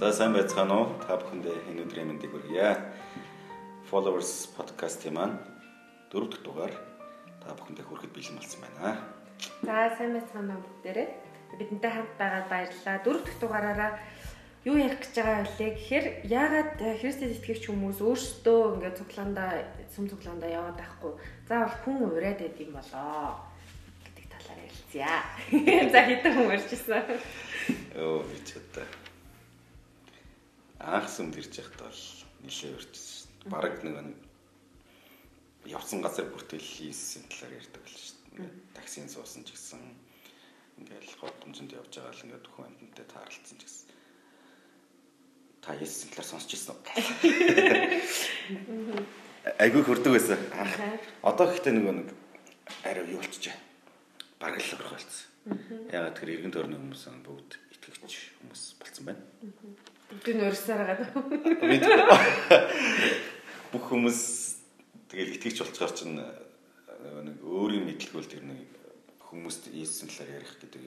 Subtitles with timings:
[0.00, 0.96] За сайн байцгаана уу?
[1.04, 2.72] Та бүхэндээ энэ өдрийн мэндийг хүргье.
[3.92, 5.36] Followers podcast-ийн маань
[6.08, 6.72] дөрөв дэх дугаар
[7.44, 8.96] та бүхэндээ хүрэхэд бэлэн болсон байна.
[9.60, 11.08] За сайн байцгаана уу бүгдээрээ.
[11.52, 12.96] Бидэнтэй хамт байгаад баярлалаа.
[13.04, 13.92] Дөрөв дэх дугаараараа
[14.64, 19.52] юу ярих гэж байгаа вэ гэхээр яагаад Христэд итгэгч хүмүүс өөрсдөө ингээд цуглаандаа
[19.92, 21.12] сүм цуглаандаа яваад байхгүй.
[21.44, 23.36] Заавал хүн ураад байд юм болоо
[24.08, 25.12] гэдэг талаар ярилцъя.
[25.92, 27.04] За хэдэн хүн урьжсэн.
[28.00, 28.88] Өө би ч удаа.
[30.80, 32.04] Анх сүмд ирж байхдаа бол
[32.44, 33.28] нэлээ урьжсэн.
[33.52, 34.16] Бараг нэг
[35.68, 38.50] явсан газар бүртэл хийсэн талаар ярьдаг л шүү дээ.
[38.72, 39.80] Таксинд суусан ч гэсэн
[40.80, 44.00] ингээл годомжинд явж байгаа л ингээд хүн амьтантай таарлцсан ч гэсэн
[45.60, 46.80] та Есүс талаар сонсч ирсэн үү?
[49.60, 50.40] Айгүй хурдаг байсан.
[51.20, 52.08] Одоо гэхдээ нөгөө нэг
[52.88, 53.56] арай юу болчихжээ.
[54.40, 55.28] Бараг л орох болсон.
[55.92, 59.22] Ягаад тэр эргэн тойрны хүмүүс бүгд итгэгч хүмүүс болсон байна.
[60.10, 61.10] Нь өрсөөр байгаа.
[63.70, 64.20] Бүх хүмүүс
[65.06, 68.66] тэгэл итгэгч болцгоор чинь нөгөө нэг өөрийн мэдлэгүүл тэр нэг
[69.30, 70.82] хүмүүст Есүс талаар ярих гэдэг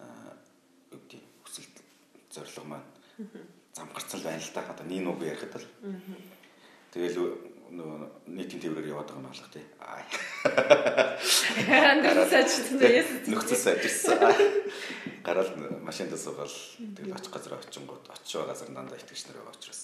[0.00, 0.32] аа
[0.96, 1.76] үгдий хүсэлт
[2.32, 2.88] зорилго маань
[3.76, 4.64] замгарцал байна л да.
[4.64, 5.68] Одоо нин үг ярихад л.
[6.96, 9.64] Тэгэл нөгөө нийтийн тээврээр яваад байгаа юм алах тий.
[12.00, 12.78] Нөхцөл сайжирсан.
[13.28, 14.18] Нөхцөл сайжирсан.
[15.26, 15.52] Гараал
[15.84, 16.56] машинд суугаал
[16.96, 19.82] тэгэл очих газар очингууд очиж байгаа газар дандаа итгэж нар байгаа учраас.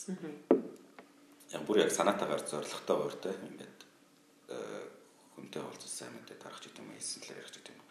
[1.52, 3.78] Яг бүр яг санаатаагаар зоригтой өөртөө ингээд
[5.34, 7.82] хүнтэй уулзсан мэдээ тарах ч гэдэг юм хэлсэн л ярих гэдэг юм.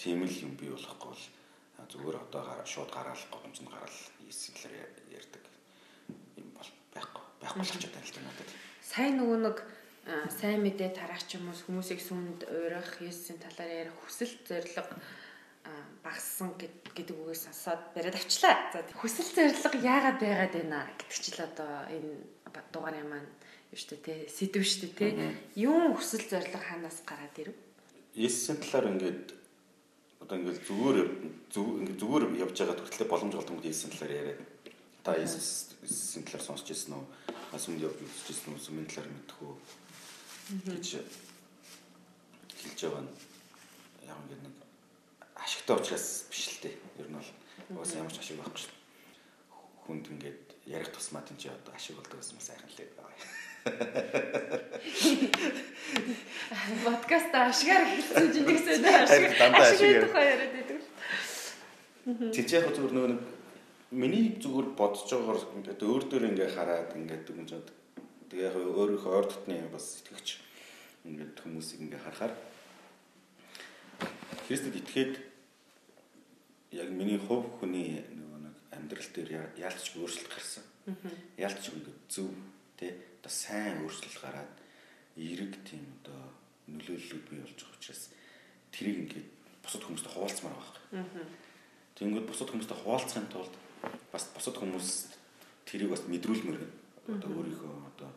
[0.00, 1.24] Тийм л юм бий болохгүй бол
[1.90, 5.44] зүгээр одоо шууд гараал гомжинд гараал хийсэн талаар ярьдаг
[6.38, 8.50] юм бол байхгүй байхгүй болчиход байна л надад.
[8.90, 9.58] Сайн нөгөө нэг
[10.34, 14.74] сайн мэдээ тараач хүмүүс хүмүүсийг сүнд уурах Есүсийн талаар ярих хүсэл зориг
[16.02, 18.74] багассан гэдэг үгээс сонсоод бариад авчлаа.
[18.74, 22.18] За хүсэл зориг яагаад байгаад байна гэдэг чил одоо энэ
[22.74, 23.30] дугаарын маань
[23.70, 25.06] юу штэ те сэдв штэ те
[25.54, 27.54] юм хүсэл зориг ханаас гараад ирэв.
[28.18, 29.38] Есүсийн талаар ингээд
[30.18, 30.98] одоо ингээд зүгээр
[31.86, 34.40] ингээд зүгээр явж байгаа төрөлтэй боломж олдонгод Есүсийн талаар яриад
[35.04, 37.04] та Есүсийн талаар сонсч ирсэн үү?
[37.56, 38.60] Асумд явж үзэж ирсэн үү?
[38.60, 39.54] Сүмийн талаар мэдэх үү?
[40.50, 40.98] гэж
[42.58, 43.14] хэлж байгаа нь
[44.10, 44.54] яг ингээд нэг
[45.38, 46.74] ашигтай учраас биш л дээ.
[46.98, 47.30] Ер нь бол
[47.78, 48.74] уус ямар ч ашиг байхгүй шүү.
[49.86, 53.14] Хүнд ингээд ярих тусмаа тийм чи одоо ашиг болдог гэсэн сайхан л байгаа.
[56.84, 60.82] Подкаст ашигаар хэлсэн чинь нэгсээ ашиг ашиг тухай яриад байдаг.
[62.34, 63.22] Тэг чи яг зүгээр нөгөө нэг
[63.90, 67.68] миний зүгээр бодож байгаагаар ингээд өөр дөр ингээ хараад ингээд дүнжод
[68.30, 70.28] тэгээ яг өөрийнхөө ойр дотны бас итгэвч
[71.10, 72.34] ингээд хүмүүсийг ингээ харахаар
[74.46, 75.14] Христэд итгээд
[76.74, 80.64] яг миний хувь хүний нөгөө нэг амьдрал дээр яалтч өөрчлөлт гарсан.
[81.38, 82.30] Яалтч ингээд зөв
[82.78, 84.54] тий одоо сайн өөрчлөлт гараад
[85.18, 86.34] эерэг тийм одоо
[86.70, 88.02] нөлөөллүүд бий болж байгаа учраас
[88.74, 89.28] тэрийг ингээд
[89.62, 90.78] бусад хүмүүстэй хуваалцмаар байгаа.
[91.96, 93.54] Тэнгүүд бусад хүмүүстэй хуваалцахын тулд
[94.12, 94.88] бас бусад хүмүүс
[95.66, 96.76] тэрийг бас мэдрүүлмээр байна.
[97.10, 98.10] Одоо өөрийнхөө одоо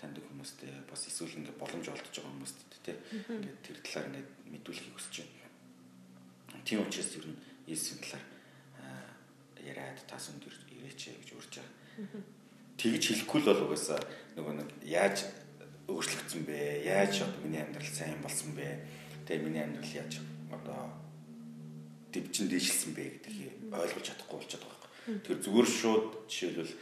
[0.00, 2.96] таньдаг хүмүүстэй бас эсвэл ингээд боломж олдож байгаа хүмүүстэй тий
[3.30, 6.64] ингээд тэр талаар ингээд мэдүүлэхийг хүсэж байна.
[6.64, 8.24] Тийм учраас ер нь Есүсийн талаар
[9.64, 12.22] яриад тас өндөр ирээч гэж урьж байгаа.
[12.76, 14.00] Тэгж хэлэхгүй л бол угаасаа
[14.36, 15.24] нөгөө нэг яаж
[15.88, 16.84] өөрчлөгдсөн бэ?
[16.84, 18.84] Яаж одоо миний амьдрал сайн болсон бэ?
[19.24, 20.20] Тэгээ миний амьдрал яаж
[20.52, 20.92] одоо
[22.14, 25.20] дэвчин дээшилсэн бэ гэдгийг ойлгож чадахгүй болчиход байгаа юм.
[25.26, 26.74] Тэр зүгээр шууд жишээлбэл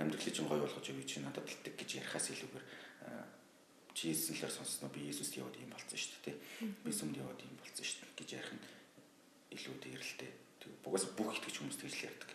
[0.00, 2.66] амьдралыг чинь гоё болгож өгье чи надад тэлдэг гэж ярихаас илүүгээр
[3.92, 6.36] чи Есүслэр сонссноо би Есүст яваад юм болсон шүү дээ.
[6.84, 8.64] Би сүмд яваад юм болсон шүү дээ гэж ярих нь
[9.52, 10.32] илүү дээрлэлтэй.
[10.64, 12.30] Тэг бугаас бүх итгэж хүмүүс тэгж ярьдаг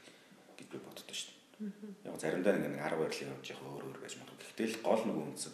[0.54, 2.06] гэж би боддоо шүү дээ.
[2.06, 4.38] Яг заримдаа нэг 10 байрлал явж явах өөр өөр байж магадгүй.
[4.46, 5.54] Гэхдээ л гол нэг үндсэн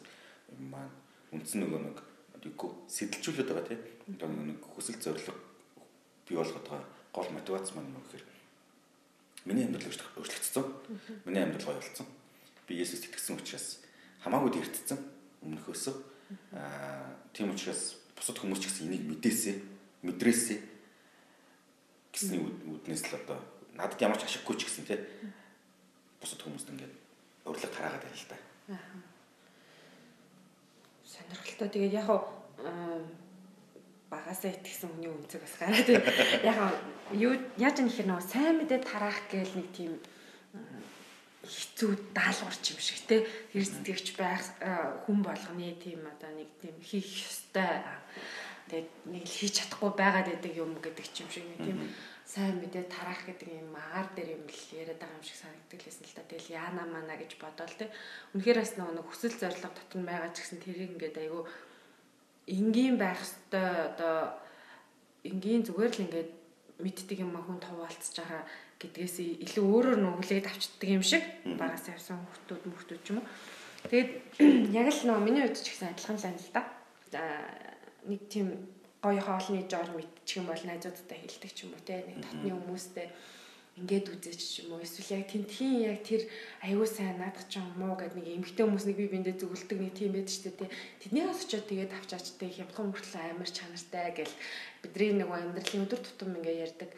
[0.67, 0.95] маань
[1.31, 1.97] үндсэн нөгөө нэг
[2.51, 3.81] үгүй сэтэлжүүлээд байгаа тийм.
[4.19, 5.31] Одоо нэг хүсэл зориг
[6.27, 8.25] бий болгоод байгаа гол мотивац маань юу гэхээр
[9.45, 10.65] миний амьдрал өөрчлөгдсөн.
[11.25, 12.07] Миний амьдрал гоё болсон.
[12.67, 13.79] Би Есүст итгэсэн учраас
[14.23, 14.99] хамаагүй дэртсэн
[15.43, 15.95] өмнөхөөсөө.
[16.55, 19.55] Аа тийм учраас бусад хүмүүс ч гэсэн энийг мэдээсэй,
[20.07, 20.59] мэдрээсэй
[22.15, 22.39] гэсэн
[22.71, 23.37] үднээс л одоо
[23.75, 24.99] надад ямар ч ашиггүй ч гэсэн тий
[26.23, 26.93] бусад хүмүүст ингээд
[27.45, 28.37] урилга хараагаад байна л да.
[31.03, 31.67] Сонирхолтой.
[31.69, 32.09] Тэгээд яг
[34.13, 35.89] багасаа итгэсэн хүний үнцэг бас гараад
[36.49, 36.57] яг
[37.17, 39.93] юу яаж юм ихэр нөгөө сайн мэдээ тараах гээл нэг тийм
[41.43, 43.27] хэцүү даалгаварч юм шиг те.
[43.51, 44.43] Тэр сэтгэвч байх
[45.03, 47.83] хүн болгоны тийм одоо нэг тийм хийх ёстой.
[48.71, 51.79] Тэгээд нэг л хийж чадахгүй байгаад байдаг юм гэдэг ч юм шиг нэг тийм
[52.23, 56.07] сайн мэдээ тараах гэдэг юм агаар дээр юм л яриад байгаа юм шиг санагддаг лээсэн
[56.07, 56.23] л та.
[56.31, 57.91] Тэгэл яана мана гэж бодоол те.
[58.31, 61.43] Үнэхээр бас нөгөө хүсэл зориг дотор байгаа ч гэсэн тэрийг ингээд айгүй
[62.47, 64.17] энгийн байх хэвээр одоо
[65.23, 66.31] энгийн зүгээр л ингээд
[66.83, 68.43] мэддэг юм хүн туваалцж байгаа
[68.81, 69.15] гэдгээс
[69.47, 71.23] илүү өөрөөр нүглээд авчддаг юм шиг
[71.55, 73.27] багаас явсан хүмүүс мөхтүүд ч юм уу.
[73.87, 74.11] Тэгээд
[74.75, 76.51] яг л нөгөө миний хувьд ч гэсэн адилхан л байна л
[77.13, 77.23] да.
[78.03, 78.47] Нэг тийм
[78.99, 83.07] гоё хоолны жоор мэдчих юм бол найзуудтай хэлдэг ч юм уу те нэг татны хүмүүстэй
[83.73, 84.85] ингээд үзээч ч юм уу?
[84.85, 86.29] Эсвэл яг тентхийн яг тэр
[86.61, 89.93] аюу сайн наадах ч юм уу гэдэг нэг эмгтэй хүмүүс нэг би биндээ зөвлөдөг нэг
[89.97, 90.69] тийм байдаг шүү дээ
[91.01, 94.35] тэдний бас очиод тэгээд авчаачтай хямдхан мөртлөө амар чанартай гэл
[94.85, 96.91] бидний нэг амьдралын өдөр тутам ингээд ярьдаг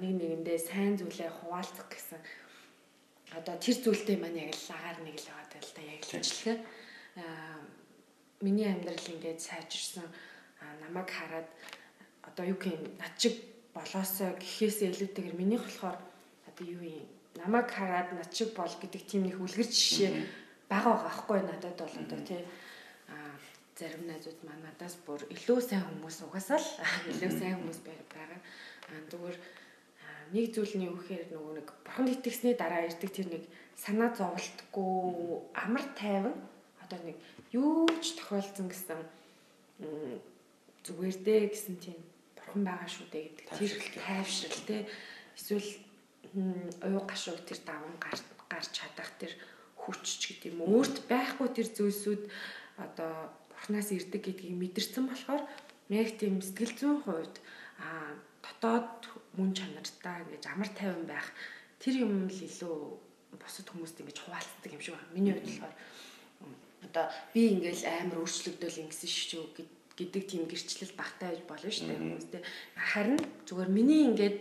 [0.00, 2.20] нэг нэгэндээ сайн зүйлээ хуваалцах гэсэн.
[3.36, 6.60] Одоо тэр зүйлтэй маань яг л агаар нэг л байгаа л да яг л ажиллах
[8.40, 10.08] миний амьдрал ингээд сайжирсан
[10.80, 11.48] намайг хараад
[12.24, 13.36] одоо юу гэх юм над чиг
[13.74, 15.98] болоосоо гэхээсээ илүүтэйгээр минийх болохоор
[16.48, 17.06] одоо юу юм
[17.38, 20.10] намайг хараад над чиг бол гэдэг тийм нэг үлгэр жишээ
[20.68, 22.42] бага байгаа байхгүй надад бол одоо тий.
[23.08, 23.14] А
[23.78, 26.68] зарим найзууд маань надаас бүр илүү сайн хүмүүс угаасаа л
[27.12, 28.40] илүү сайн хүмүүс байгаа.
[29.10, 29.38] Зүгээр
[30.34, 33.44] нэг зүйл нь юу гэхээр нөгөө нэг бурхан итгэсний дараа ирдэг тэр нэг
[33.74, 34.94] санаа зовлтгүй
[35.54, 36.36] амар тайван
[36.82, 37.16] одоо нэг
[37.50, 39.00] юу ч тохиолдсон гэсэн
[40.86, 41.98] зүгээр дээ гэсэн тийм
[42.50, 43.46] бурхан байгаа шүү дээ гэдэг.
[43.54, 44.86] Тэр тайвшрал те.
[45.38, 45.70] Эсвэл
[46.34, 49.32] уян гашууг тэр даван гарч гарч чадах тэр
[49.78, 50.66] хүч ч гэдэг юм.
[50.66, 52.22] Өөрт байхгүй тэр зүйлсүүд
[52.82, 55.46] одоо бурхнаас ирдэг гэдгийг мэдэрсэн болохоор
[55.94, 57.36] яг тийм сэтгэл зүйн хувьд
[57.78, 59.06] а дотоод
[59.38, 61.30] мөн чанартай ингэж амар тайван байх.
[61.78, 62.76] Тэр юм л илүү
[63.38, 65.14] бусад хүмүүст ингэж хуваалцдаг юм шиг байна.
[65.14, 65.74] Миний хувьд болохоор
[66.82, 71.86] одоо би ингээл амар өөрчлөгдөөл ингэсэн шүү гэдэг гэдэг тийм гэрчлэл багтаа байж болно шүү
[71.92, 72.42] дээ хүмүүстэй.
[72.74, 74.36] Харин зүгээр миний ингээд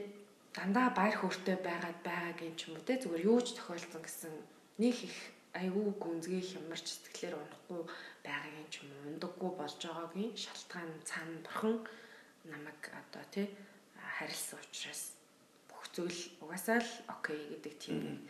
[0.56, 4.34] дандаа баяр хөөртэй байгаад байгаагийн ч юм уу те зүгээр юу ч тохиолдсон гэсэн
[4.82, 5.18] нэг их
[5.54, 7.82] айгүй гүнзгий хямарч сэтгэлээр унахгүй
[8.26, 11.76] байгаагийн ч юм уу ундаггүй болж байгаагийн шалтгаан цаана бурхан
[12.50, 13.42] намайг одоо те
[14.18, 15.14] харилсан учраас
[15.70, 18.28] бүх зүйл угаасаа л окей гэдэг тийм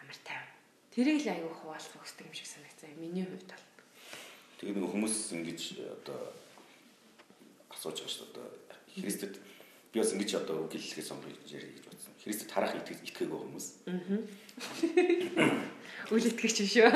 [0.00, 0.52] амар тайван.
[0.92, 2.90] Тэрийг л айгүй хуваалцах хэрэгтэй юм шиг санагцаа.
[2.98, 3.66] Миний хувьд бол.
[4.58, 5.60] Тэгээ нэг хүмүүс ингэж
[5.96, 6.20] одоо
[7.84, 9.04] асууж байгаа шүү дээ.
[9.04, 9.34] Христэд
[9.92, 12.12] би бас ингэж одоо үг хэллэхээс өмнө ярих гэж бодсон.
[12.24, 13.66] Христэд харах итгээг байгаа хүмүүс.
[13.84, 14.16] Аа.
[16.08, 16.88] Үл итгэгч шүү.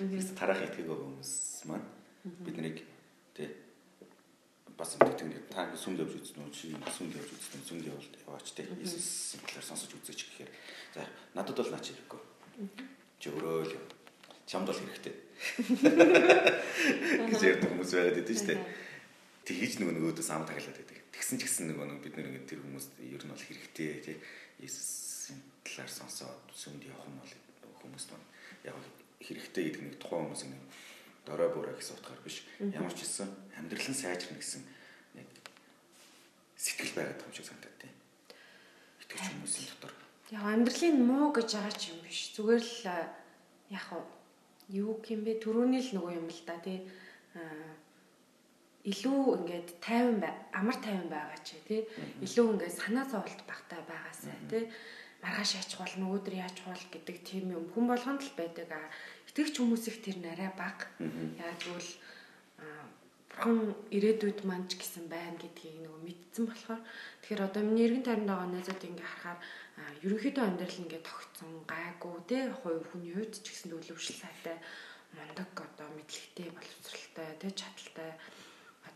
[0.00, 1.84] Христэд харах итгээг байгаа хүмүүс маань
[2.24, 2.78] бид нарыг
[3.36, 3.48] тий
[4.78, 8.48] бас мэддэг та сүмд явж үзсэн үү чи сүмд явж үзсэн үү сүмд явал яваач
[8.56, 10.50] тий Иесус талаар сонсож үзээч гэхээр
[10.96, 11.06] за
[11.36, 12.20] надад бол наач хэрэггүй.
[13.20, 13.74] Чи өөрөө л
[14.46, 15.14] чамд бол хэрэгтэй.
[17.30, 18.60] гэж ярьдаг хүмүүс байдаг шүү дээ
[19.42, 20.98] тэгж нөгөө нөгөөдөөс ам таглаад байдаг.
[21.10, 24.16] Тэгсэн ч гэсэн нөгөө бид нэг тэр хүмүүст ер нь бол хэрэгтэй тий.
[24.62, 27.34] Иесусийн талаар сонсоод сүмд явах нь бол
[27.82, 28.28] хүмүүст маань
[28.70, 28.76] яг
[29.18, 30.62] хэрэгтэй гэдэг нэг тухайн хүмүүсийн нэг
[31.26, 32.46] дорой бүрэ гэсэн утгаар биш.
[32.62, 34.62] Ямар ч хэлсэн амьдрал нь сайжрна гэсэн
[35.18, 35.28] нэг
[36.54, 37.92] сэтгэл байгаад юм шиг санагдав тий.
[39.02, 39.92] Итгэж хүмүүсийн дотор.
[40.30, 42.30] Яг амьдралын муу гэж байгаа ч юм биш.
[42.38, 42.78] Зүгээр л
[43.74, 43.90] яг
[44.70, 45.42] юу юм бэ?
[45.42, 46.86] Төрөний л нөгөө юм л да тий.
[47.34, 47.82] Аа
[48.82, 51.80] илүү ингээд тайван бай амар тайван байгаа чи тий.
[52.26, 54.66] Илүү ингээд санаа зовлт багтаа байгаасаа тий.
[55.22, 58.68] Маргааш яачих бол нөгөөдөр яачих бол гэдэг тийм юм хүн болгонд л байдаг.
[58.74, 58.90] А
[59.30, 60.90] итгэгч хүмүүс их тэр нарай баг.
[60.98, 61.90] Яг тэгвэл
[63.30, 66.82] бурхан ирээдүйд маань ч гэсэн байна гэдгийг нөгөө мэдсэн болохоор
[67.22, 69.40] тэгэхээр одоо миний эргэн тойронд байгаа найзууд ингээ харахаар
[70.04, 72.42] ерөнхийдөө амьдрал ингээ тогтсон гайгүй тий.
[72.50, 74.58] Хувь хүний хувьд ч гэсэн төлөвшил сайтай
[75.16, 78.10] мундаг одоо мэдлэгтэй боловсралтай тий чадaltaй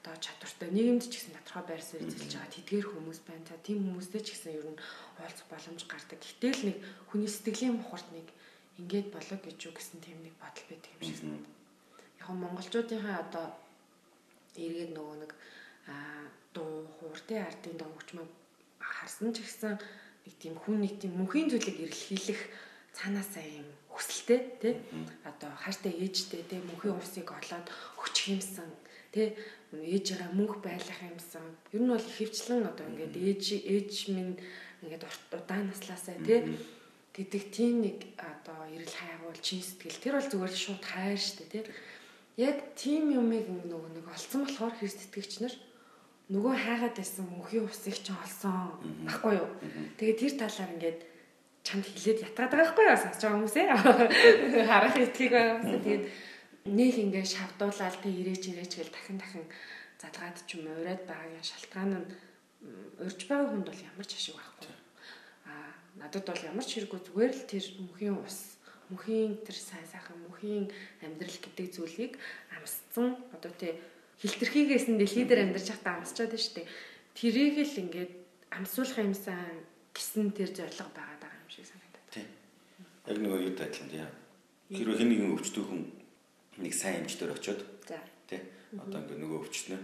[0.06, 3.42] одоо чадвартай нийгэмд ч гэсэн тодорхой байр суурь эзэлж байгаа тэдгээр хүмүүс байна.
[3.50, 4.78] За тийм хүмүүстэй ч гэсэн ер нь
[5.18, 6.18] уулзах боломж гардаг.
[6.22, 6.78] Гэтэл нэг
[7.10, 8.30] хүний сэтгэлийн мухарт нэг
[8.78, 11.54] ингээд болоо гэж юу гэсэн тийм нэг бодол байдаг юм шиг санагдав.
[12.22, 13.46] Яг нь монголчуудынхаа одоо
[14.54, 15.32] эргээд нөгөө нэг
[16.54, 18.30] дуу хууртай ардын доо хөгжмөг
[18.78, 22.40] харсан ч гэсэн нэг тийм хүн нэг тийм мөнхийн зүйлийг эрэлхийлэх
[22.94, 24.74] цаанаасаа юм хүсэлтэй тий
[25.26, 27.66] одоо хайртай ээжтэй тий мөнхийн урсыг олоод
[27.98, 28.38] өчх
[29.16, 29.32] юмсан тий
[29.72, 31.42] ээжээрээ мөнх байлах юмсан.
[31.72, 34.36] Ер нь бол хөвчлэн одоо ингээд ээж ээж минь
[34.84, 36.44] ингээд удаан наслаасаа тий
[37.16, 40.04] гэдэг тийм нэг одоо эрэл хайгуул чин сэтгэл.
[40.04, 41.64] Тэр бол зүгээр шууд хайр штэ тий.
[42.36, 45.54] Яг тийм юмыг нөгөө нэг олцсон болохоор Христ итгэгч нар?
[46.28, 48.76] Нөгөө хайгаад байсан мөнхийн усыг ч олсон.
[49.08, 49.48] Баггүй юу.
[49.96, 51.00] Тэгээ тэр талаар ингээд
[51.64, 53.00] чамд хилээд ятгаад байгаа байхгүй юу?
[53.00, 53.66] Сонсож байгаа хүмүүсээ.
[54.68, 56.04] Харах итгэх байгаа хүмүүс тэгээд
[56.66, 59.46] нэг ингээд шавдуулаад тэг ирээч ирээч гэл дахин дахин
[60.02, 62.08] залгаад ч юм ураад байгаагийн шалтгаан нь
[62.98, 64.74] урьж байгаа хүнд бол ямар ч ашиг байхгүй.
[65.46, 65.70] Аа
[66.00, 68.58] надад бол ямар ч хэрэггүй зүгээр л тэр мөхийн ус
[68.90, 70.66] мөхийн тэр сайн сайхан мөхийн
[71.06, 72.12] амьдрал гэдэг зүйлийг
[72.54, 73.78] амсцсан одоо тий
[74.20, 76.68] хилтерхийгээс нь дэлхий дээр амьдарч байхдаа амсчаад байна шүү дээ.
[77.16, 78.12] Тэрийг л ингээд
[78.52, 79.38] амсуулах юмсан
[79.94, 82.06] гэсэн тэр зориг байгаад байгаа юм шиг санагдаад.
[82.14, 82.26] Тий.
[83.10, 84.04] Яг нөгөө юу тайлбар тий.
[84.72, 85.82] Хэрвээ хэн нэгэн өвчтөй хүн
[86.62, 87.60] нэг сайн эмчтэр очиод
[88.28, 88.40] тий.
[88.72, 89.80] Одоо ингээд нөгөө өвчтнөө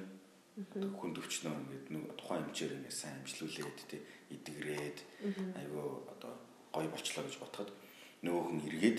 [1.00, 4.00] хүнд өвчнөө ингээд нөгөө тухайн эмчээр ингээд сайн эмчлүүлээд тий
[4.32, 4.98] идэгрээд
[5.56, 6.32] айгүй одоо
[6.72, 7.70] гой болчлоо гэж бодоход
[8.24, 8.98] нөгөө хүн эргээд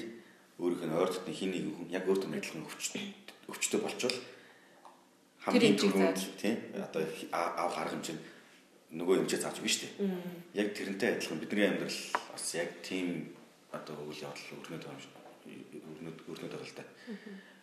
[0.62, 3.04] өөрийнх нь ойр дотны хин нэг хүн яг өөртөө адилхан өвчтөй
[3.50, 4.18] өвчтөй болчвол
[5.46, 7.04] хамгийн түрүүнд тийм одоо
[7.34, 8.22] аав юм чинь
[8.94, 9.90] нөгөө юмчээ зааж биш үү?
[10.54, 12.00] Яг тэрнтэй адилхан бидний амьдрал
[12.30, 13.34] бас яг тийм
[13.74, 15.14] одоо үйл явдал өрнөд байгаа юм шиг
[15.82, 16.86] өрнөд өрнөд байгаа л та.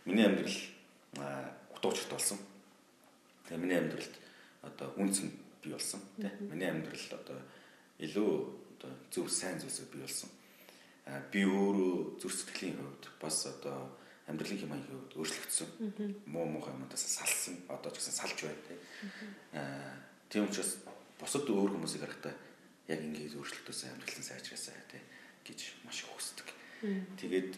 [0.05, 0.59] Миний амьдрал
[1.75, 2.39] утгаучт болсон.
[3.49, 4.15] Тэгээ миний амьдралд
[4.63, 5.31] одоо үнцэн
[5.63, 6.31] бий болсон тийм.
[6.51, 7.39] Миний амьдрал одоо
[7.99, 8.31] илүү
[8.81, 10.31] одоо зөв сайн зүйлсүүд бий болсон.
[11.33, 13.93] Би өөрөө зүрх сэтгэлийн хувьд бас одоо
[14.31, 15.69] амьдралын хэмжээний хувьд өөрчлөгдсөн.
[16.31, 17.61] Муу муухай юмудаас салсан.
[17.69, 18.81] Одоо ч гэсэн салж байна тийм.
[19.53, 19.95] Аа
[20.31, 20.79] тийм учраас
[21.19, 22.35] бусад өөр хүмүүсийг харахтаа
[22.89, 25.05] яг ингэж өөрчлөлтөөсөө амьдралын сайжраасаа тийм
[25.43, 26.49] гэж маш их хүсдэг.
[27.19, 27.53] Тэгээд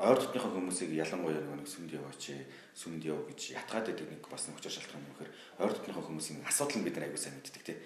[0.00, 2.32] ойр дотныхоо хүмүүсийг ялангуяа нэг сүмд яваач
[2.72, 6.40] сүмд яв гэж ятгаад байдаг нэг бас нэг очир шалтгаан юм хэрэг ойр дотныхоо хүмүүсийн
[6.48, 7.78] асуудал нь бид нар аягүй сайн мэддэг тийм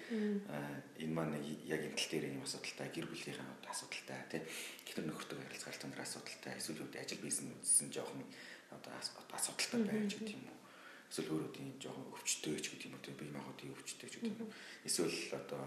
[0.95, 1.35] энэ маань
[1.67, 4.43] яг энэ тал дээр юм асуудалтай гэр бүлийнхээ асуудалтай тийм
[4.87, 8.23] гэхэр нөхөртөө харилцаалт өндөр асуудалтай эсвэл үүдээ ажил бизнессэн жоохон
[8.71, 8.91] одоо
[9.35, 10.59] асуудалтай байж гэдэг юм уу?
[11.11, 14.51] Эсвэл өөрөөдийн жоохон өвчтөй ч гэдэг юм уу тийм бие махбодын өвчтөй ч гэдэг юм
[14.87, 15.63] эсвэл одоо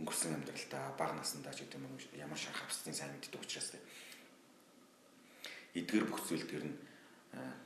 [0.00, 3.84] өнгөрсөн амьдралдаа бага насндаа ч гэдэг юм ямар шарх авсны сайн мэддэг учраас тийм
[5.76, 6.76] эдгээр бүх зүйл төр нь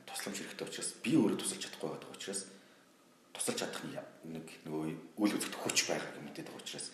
[0.05, 2.41] тусламж хэрэгтэй учраас би өөрөө тусалж чадахгүй байгаа учраас
[3.31, 3.83] тусалж чадах
[4.27, 4.83] нэг нөгөө
[5.15, 6.91] үйл үзэгдэх хүч байгааг мэдээд байгаа учраас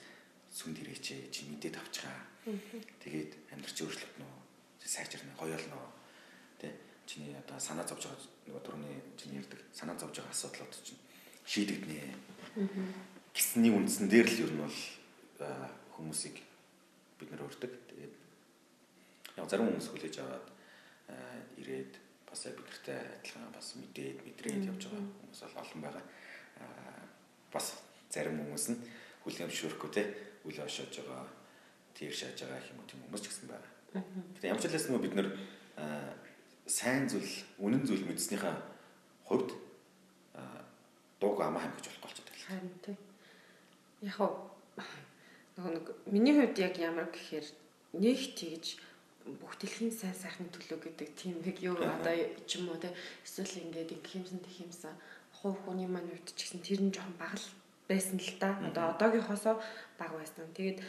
[0.53, 2.21] сүнд ирээч чи мэдээд авчихаа.
[3.01, 4.27] Тэгээд амьдрч өөрчлөлтнө
[4.87, 5.77] сайжирна гоёолно.
[6.61, 6.71] Тэ
[7.05, 11.01] чиний одоо санаа зовж байгаа нөгөө түрүүний чиний ярьдаг санаа зовж байгаа асуудлууд чинь
[11.45, 11.99] шийдэгднэ.
[13.35, 14.79] Гэсний үндсэн дээр л ер нь бол
[15.97, 16.39] хүмүүсийг
[17.19, 17.73] бид нар өрдөг.
[17.91, 18.13] Тэгээд
[19.37, 20.45] яг зарим хүмүүс хүлээж аваад
[21.57, 21.93] ирээд
[22.27, 26.03] бас бидэртэй адилхан бас мэдээд мэдрээд явж байгаа хүмүүс бол олон байгаа.
[27.51, 27.67] бас
[28.11, 28.79] зарим хүмүүс нь
[29.23, 30.03] хүлэм шүрхгүй те
[30.43, 31.27] үл ошоож байгаа
[31.95, 33.71] тэр шааж байгаа юм уу тийм хүмүүс ч гэсэн байгаа.
[34.35, 35.29] Гэтэ ямар ч хэлээс нөгөө бид нэр
[36.67, 37.33] сайн зүйл,
[37.63, 38.55] үнэн зүйл мэдснийхаа
[39.23, 39.55] хувьд
[41.19, 42.43] дууг амаа хам гэж болох болчиход байна.
[42.47, 42.97] Харин тийм.
[44.03, 44.19] Яг
[45.57, 47.47] нөгөө нэг миний хувьд яг ямар гэхээр
[47.97, 48.77] нэг тэгж
[49.41, 52.15] бүх дэлхийн сайн сайхны төлөө гэдэг тийм нэг юу одоо
[52.47, 52.95] ч юм уу те
[53.27, 54.95] эсвэл ингээд ингэх юмсан тэх юмсан
[55.43, 57.47] хувь хүний маань хувьд ч гэсэн тэр нь жоохон бага л
[57.87, 58.57] байсан л та.
[58.63, 59.55] Одоо одоогийнхоосоо
[59.99, 60.47] бага байсан.
[60.55, 60.79] Тэгээд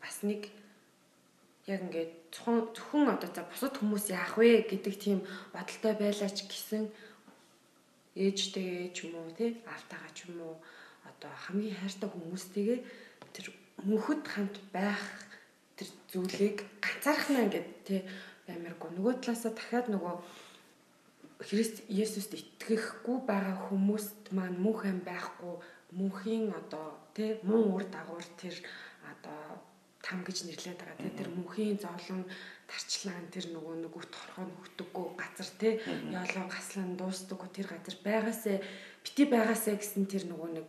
[0.00, 0.48] бас нэг
[1.66, 5.18] яг ингээд зөвхөн зөвхөн одоо за бусад хүмүүс яах вэ гэдэг тийм
[5.52, 6.88] бодолтой байлаач гэсэн
[8.14, 10.56] ээжтэйгээ ч юм уу тий автагаа ч юм уу
[11.04, 12.78] одоо хамгийн хайртай хүмүүстэйгээ
[13.34, 13.46] тэр
[13.82, 15.25] мөнхөд хамт байх
[16.12, 18.00] зүйлийг ганцаархнаа ингээд тий
[18.46, 20.14] баймиргүй нөгөө талаасаа дахиад нөгөө
[21.36, 25.60] Христ Есүст итгэхгүй байгаа хүмүүст маань мөнх ам байхгүй.
[25.92, 28.56] Мөнхийн одоо тий мөн үр дагавар тэр
[29.04, 29.60] одоо
[30.00, 31.12] там гэж нэрлээд байгаа тий.
[31.12, 32.24] Тэр мөнхийн зовлон
[32.64, 35.72] тарчлаан тэр нөгөө нэг үт хорхоо нөхдөггүй газар тий.
[36.08, 38.56] Ёолоо гаслан дуустдаггүй тэр газар байгаасаа
[39.04, 40.68] бити байгаасаа гэсэн тэр нөгөө нэг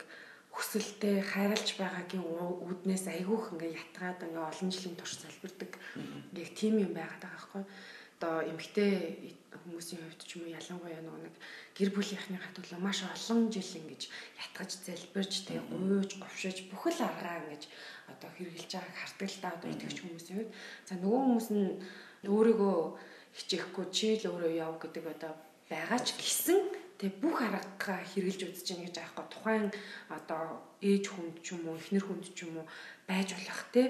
[0.57, 5.71] хүсэлтэй хайрлж байгаагийн үүднээс айгүйх ингээ ятгаад ингээ олон жилийн турш залбирдаг.
[6.33, 7.63] Яг тийм юм байгаад байгаа байхгүй.
[8.17, 8.91] Одоо эмгтэй
[9.53, 11.35] хүмүүсийн хувьд ч юм уу ялангуяа нөгөө нэг
[11.77, 14.09] гэр бүлийнхний хатуулаа маш олон жил ингэж
[14.41, 17.69] ятгаж залбирж тэг гуйж говшиж бүхэл аргаа ингэж
[18.09, 20.55] одоо хэрэгжилж байгааг хардаг л да одоо итгэж хүмүүсийн хувьд.
[20.89, 21.65] За нөгөө хүмүүс нь
[22.25, 22.77] өөрийгөө
[23.37, 25.33] хичээхгүй чи л өөрөө яв гэдэг одоо
[25.69, 29.65] байгаа ч гэсэн тэг бүх арга хэрэгжилж үзэж яах гэж аахгүй тухайн
[30.09, 30.43] одоо
[30.81, 32.67] ээж хүнд ч юм уу эхнэр хүнд ч юм уу
[33.09, 33.83] байж болох те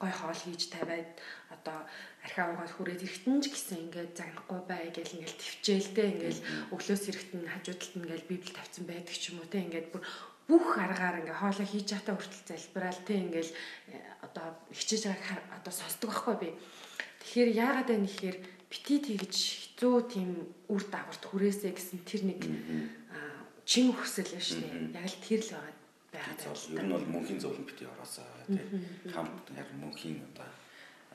[0.00, 1.10] гой хоол хийж тавиад
[1.54, 1.78] одоо
[2.24, 6.38] архиа угаад хүрээд эрэхтэн ч гэсэн ингээд загнахгүй бай гэл ингээд төвчээлтэй ингээд
[6.72, 10.02] өглөөс эрэхтэн хажуудалд ингээд библ тавьсан байдаг ч юм уу те ингээд бүр
[10.48, 15.72] бүх аргаар ингээ хоолоо хийж чатаа хүртэл залбираал те ингээл э, одоо хичээж байгааг одоо
[15.72, 16.48] сонсдог байхгүй би.
[17.22, 19.36] Тэгэхээр яагаад вэ гэхээр бити тэгж
[19.80, 22.44] хэцүү тийм үр дагаварт хүрээсэй гэсэн тэр нэг
[23.64, 24.92] чин хүсэл шүү дээ.
[24.92, 25.72] Яг л тэр л байгаа
[26.12, 26.52] байгаа.
[26.76, 30.52] Ер нь бол мөнхийн зовлон бити ороосоо тийм хамт яг мөнхийн одоо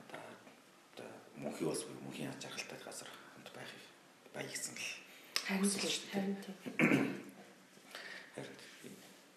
[0.01, 3.69] одоо мөнхийн ус мөнхийн ач жаргалтай газар хамт байх
[4.33, 4.89] байх гэсэн л
[5.45, 6.65] харин тийм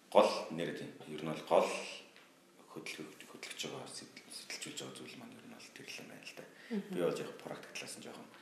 [0.09, 0.89] гол нэр тийм.
[1.05, 1.69] Ер нь бол гол
[2.73, 6.33] хөдөлгөж хөдөлгөж байгаа сэтэлжүүлж байгаа зүйл маань ер нь бол тэр л юм байна л
[6.33, 6.45] да.
[6.89, 8.38] Би бол яг практик талаас нь жоохон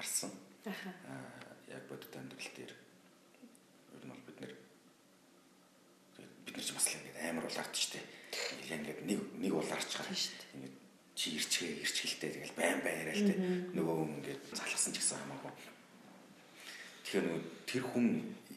[0.00, 0.32] харсан.
[0.64, 4.54] Аа яг бодит амьдрал дээр ер нь бол бид нэр
[6.44, 8.00] бид нар ч бас л ингээд амар улаарч штэ.
[8.64, 10.56] Ингээд нэг нэг улаарч гарна штэ.
[10.56, 10.76] Ингээд
[11.14, 13.36] чи ирчгээ ирчгэлтэй тэгэл байн байн яриа л те.
[13.76, 15.52] Нөгөө хүн ингээд залгасан ч гэсэн хамаагүй.
[17.04, 18.06] Тэгэхээр нөгөө тэр хүн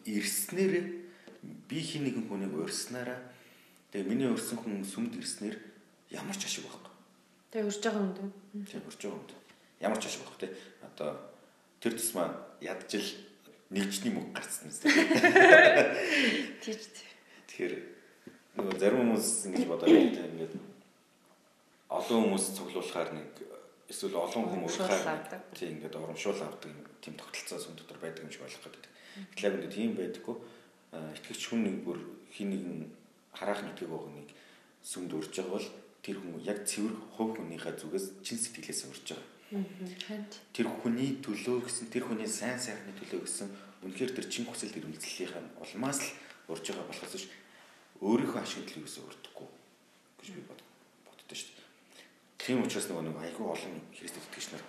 [0.07, 0.73] ирснээр
[1.67, 3.19] би хин нэгэн хүнийг урьснараа
[3.91, 5.59] тэгээ миний урьсан хүн сүмд ирснээр
[6.15, 6.93] ямар ч ашиг байхгүй.
[7.51, 8.31] Тэгээ урьж байгаа хүн дээ.
[8.63, 9.41] Тэгээ урьж байгаа хүн.
[9.83, 10.49] Ямар ч ашиг байхгүй те.
[10.87, 11.32] Одоо
[11.83, 12.31] тэр тусмаа
[12.63, 13.03] ядчил
[13.67, 14.79] нэгжний мөнгө гарцсан юм.
[16.63, 16.87] Тийч.
[17.51, 17.75] Тэгэхээр
[18.55, 20.55] нөгөө зарим хүмүүс ингэж бодоод байна ингээд
[21.91, 23.29] олон хүмүүс цуглуулахаар нэг
[23.91, 26.71] эсвэл олон хүмүүс уурхаар тийм ингээд урамшуул авдаг
[27.03, 28.91] тийм тогтолцоо сүм дотор байдаг юм шиг ойлгох гэдэг.
[29.35, 30.35] Гэтэл яг үнэ тийм байдаггүй.
[31.19, 31.99] Итгэгч хүн нэг бүр
[32.31, 32.79] хин нэгэн
[33.35, 34.29] хараах нутгийг байгаа нэг
[34.87, 39.27] сүмд урж байгаа бол тэр хүн яг цэвэр хувь хүнийхээ зүгээс чин сэтгэлээс урж байгаа.
[40.53, 43.49] Тэр хүний төлөө гэсэн тэр хүний сайн сайхны төлөө гэсэн
[43.85, 46.09] үнэхээр тэр чин хүсэл эрмэлзлийнхаа улмаас л
[46.49, 47.29] урж байгаа болохоос ш
[48.01, 49.49] өөрийнхөө ашиг төлөө гэсэн урдаггүй
[50.19, 50.61] гэж би бод
[51.05, 51.67] боддоо шүү дээ.
[52.41, 54.63] Тийм учраас нөгөө нэг айгүй олон Христ итгэгч нар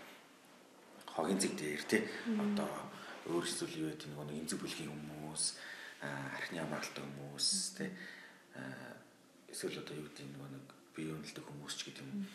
[1.14, 2.68] хогийн зэг дээр тий одоо
[3.30, 5.44] өөрсдөө юу гэдэг нөгөө нэг эмзэг бүлгийн хүмүүс
[6.36, 7.46] архины амралттай хүмүүс
[7.78, 7.90] тий
[9.48, 12.26] эсвэл одоо юу гэдэг нөгөө нэг бие үнэлдэг хүмүүс ч гэдэг юм.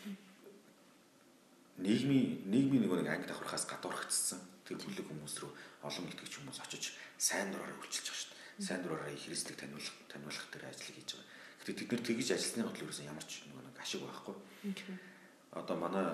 [1.80, 5.52] Нийгмийн нийгмийн нөгөө нэг анги давхархаас гадуурхагдсан тэр бүлэг хүмүүс рүү
[5.88, 8.66] олон итгэгч хүмүүс очиж сайн дураараа үйлчилж байгаа шүү дээ.
[8.68, 11.28] Сайн дураараа Христийг таниулах таниулах тэр ажлыг хийж байгаа.
[11.64, 14.36] Гэтэ тэд нар тэгж ажилласны бодлоо ерөөсөн ямар ч нөгөө нэг ашиг байхгүй.
[15.56, 16.06] Одоо манай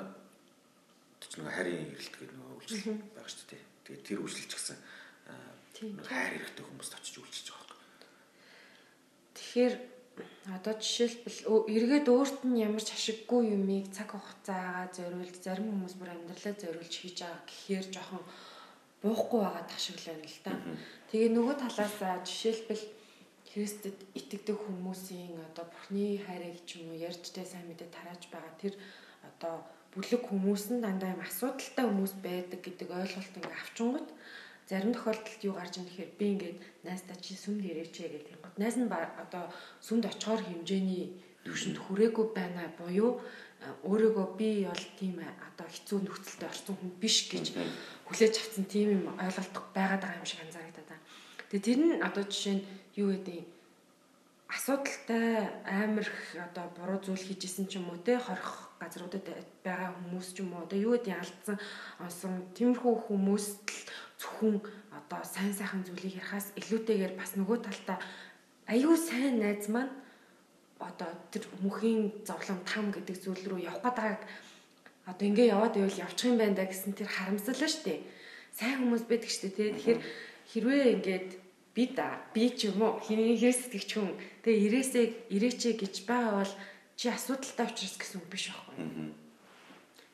[1.34, 3.64] нэг хайрын эрэлт гэдэг нөгөө үйлчлэл байгаа шүү дээ.
[3.86, 4.78] Тэгээд тэр үйлчлэлч гэсэн
[6.06, 7.78] хайр хэрэгтэй хүмүүст очиж үйлчилж байгаа.
[9.36, 9.74] Тэгэхээр
[10.56, 11.40] одоо жишээлбэл
[11.74, 16.94] эргээд өөрт нь ямар ч ашиггүй юмыг цаг хугацаагаа зориулж зарим хүмүүс бүр амьдралаа зориулж
[16.96, 18.22] хийж байгаа гэхээр жоохон
[19.02, 20.52] буухгүй байгаа ташиг л байна л да.
[21.10, 21.96] Тэгээ нөгөө талаас
[22.28, 22.84] жишээлбэл
[23.56, 28.52] Христэд итгэдэг хүмүүсийн одоо Бурхны хайрыг ч юм уу ярьж тэ сайн мэдээ тарааж байгаа
[28.60, 28.74] тэр
[29.24, 29.64] одоо
[29.96, 34.08] бүлэг хүмүүс нь дандаа юм асуудалтай хүмүүс байдаг гэдэг ойлголт ингээ авчингууд
[34.68, 38.42] зарим тохиолдолд юу гарч ирнэ гэхээр би ингээд найстаа чи сүмд ирээч гэдэг юм.
[38.58, 39.44] Найс нь одоо
[39.80, 41.14] сүмд очихоор хэмжээний
[41.46, 43.22] төвшөнд хүрээгүй байна буюу
[43.86, 47.46] өөрийгөө би бол тийм одоо хэцүү нөхцөлтэй орсон хүн биш гэж
[48.06, 51.06] хүлээж авсан тийм юм ойлголт байгаад байгаа юм шиг анзаарагдаад байна.
[51.48, 52.66] Тэгээ тэр нь одоо жишээ нь
[53.00, 53.38] юу гэдэг
[54.50, 59.26] асуудалтай амар их одоо буруу зүйл хийжсэн ч юм уу те хорих газруудад
[59.64, 61.56] байгаа хүмүүс ч юм уу одоо юу гэдэг алдсан
[61.98, 63.80] онсон тиймэрхүү хүмүүст л
[64.20, 64.60] зөвхөн
[64.98, 67.98] одоо сайн сайхан зүйлийг ярихаас илүүтэйгээр бас нөгөө талдаа
[68.66, 69.92] аюу сайн найз маань
[70.80, 74.20] одоо тэр мөхийн зовлон там гэдэг зүйл рүү явах гэдэг
[75.06, 78.02] одоо ингээ яваад байвал явчих юм байна да гэсэн тэр харамсал нь штэ.
[78.52, 79.70] Сайн хүмүүс байдаг штэ тий.
[79.70, 80.00] Тэгэхээр
[80.50, 81.28] хэрвээ ингээд
[81.76, 86.54] би да би ч юм уу хиний хэрэгсдэгч хүн тэгээ ирээсээ ирээчээ гэж байгаа бол
[86.98, 88.76] чи асуудалтай учраас гэсэн үг биш байхгүй.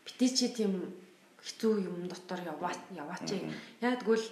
[0.05, 0.93] Битээ чи тийм
[1.43, 3.29] хэцүү юм дотор яваа яваач.
[3.83, 4.27] Яг тэгвэл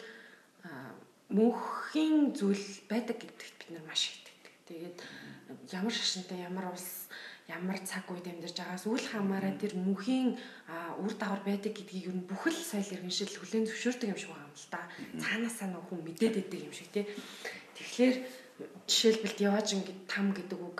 [1.30, 4.54] мөнхийн зүйл байдаг гэдэгт бид нар маш итгэдэг.
[4.66, 4.96] Тэгээд
[5.74, 7.10] ямар шашинтай ямар улс
[7.50, 10.38] ямар цаг үед амьдарч байгаас үл хамааран тэр мөнхийн
[11.02, 14.54] үр дагавар байдаг гэдгийг ер нь бүхэл соёл иргэншил хүлээн зөвшөөрдөг юм шиг байгаа юм
[14.54, 14.80] л да.
[15.22, 17.06] Цаанаасаа нөх хүн мэдээд байдаг юм шиг тий.
[17.74, 18.14] Тэгэхээр
[18.86, 20.78] жишээлбэл явааж ингээд там гэдэг үг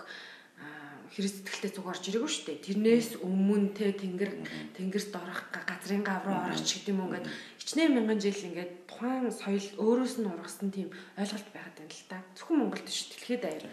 [1.21, 2.65] Христ сэтгэлтэй зүг орж ирээгүй шүү дээ.
[2.65, 4.31] Тэрнээс өмнө те тэнгэр
[4.73, 7.29] тэнгэрт орох газрын гав руу орох ч гэдэм юм ингээд
[7.61, 10.89] хичнээн мянган жил ингээд тухайн соёл өөрөөс нь ургасан тийм
[11.21, 12.17] ойлголт байгаад байна л да.
[12.33, 13.65] Зөвхөн Монголд шүү дэлхийд даяар.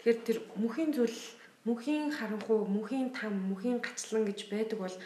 [0.00, 1.20] Тэгэхээр тэр мөнхийн зүйл
[1.68, 4.96] мөнхийн харанхуй, мөнхийн там, мөнхийн гачлан гэж байдаг бол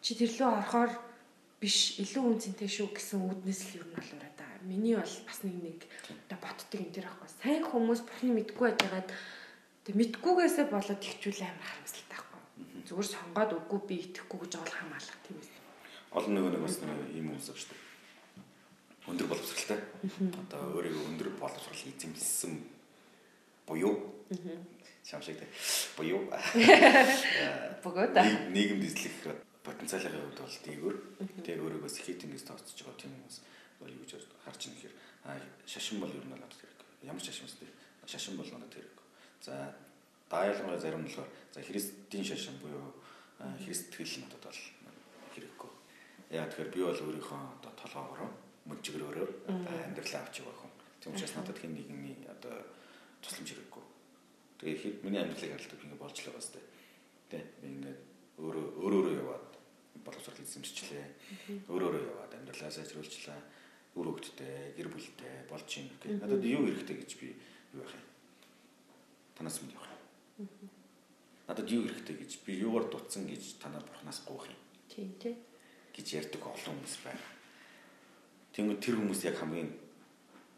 [0.00, 0.92] чи тэрлөө орохоор
[1.60, 4.48] биш илүү үнцэнтэй шүү гэсэн үүднээс л юу нь бол ураа да.
[4.64, 5.78] Миний бол бас нэг нэг
[6.28, 7.28] одоо ботдог юм тэр аахгүй.
[7.36, 9.08] Сайн хүмүүс бурхны мэдгүй байгаад
[9.88, 12.40] Тэг мэдгүйгээсээ болоод ихчүүл амар харамсалтай байхгүй.
[12.92, 15.48] Зүгээр сонгоод үгүй би итгэхгүй гэж ол хамаалах тийм үү.
[16.12, 17.80] Олон нөгөө нэг бас нэг ийм хүмүүс шүү дээ.
[19.08, 19.80] Өндөр боловсралтай.
[20.44, 22.52] Одоо өөрийгөө өндөр боловсрал эзэмсэн
[23.64, 23.96] буюу
[25.08, 25.56] шамшиг дээ.
[25.96, 26.20] Буюу.
[27.88, 28.28] Богота.
[28.52, 30.96] Нийгэмд эзлэх потенциалын хувьд бол дээгүүр.
[31.48, 33.40] Тэгээ өөрийгөө сэхэтингээс тооцож байгаа тийм хүмүүс
[33.80, 35.64] бол юу гэж харж байгаа хэрэг.
[35.64, 37.08] Шашин бол ер нь надад хэрэг.
[37.08, 37.72] Ямар шашин вэ?
[38.04, 38.97] Шашин бол надад хэрэг
[39.42, 39.74] За
[40.30, 42.92] даялгын зарим нь болохоор за христийн шашин буюу
[43.64, 44.60] христ сэтгэл надад бол
[45.34, 45.70] хэрэггүй.
[46.34, 48.20] Яа тэгэхээр би бол өөрийнхөө одоо толгоогоор
[48.68, 50.72] мөнчгөрөөрөө амьдралаа авч явах хүн.
[51.00, 52.54] Тийм учраас надад хин нэгний одоо
[53.22, 53.84] тусламж хэрэггүй.
[54.58, 56.60] Тэгээ ихэд миний амьдралыг харалтад ингэ болж л байгаа сте.
[57.30, 58.00] Тэ би ингээд
[58.42, 59.48] өөрөө өөрөө яваад
[60.02, 61.06] боловсрол эзэмшчлээ.
[61.70, 63.40] Өөрөө яваад амьдралаа сайжруулчлаа.
[63.98, 66.22] Үр хөвгттэй, гэр бүлтэй болж юм гэх.
[66.22, 67.34] Надад юу хэрэгтэй гэж би
[67.74, 68.04] юу яах юм?
[69.38, 69.88] Танаас минь явах
[70.38, 70.48] юм.
[71.46, 74.58] Надад юу хэрэгтэй гэж би юугаар дутсан гэж танаа бурхнаас гуйх юм.
[74.90, 75.38] Тийм тий.
[75.98, 77.26] гэж ярьдаг олон хүмүүс байна.
[78.54, 79.70] Тэнгүүд тэр хүмүүс яг хамгийн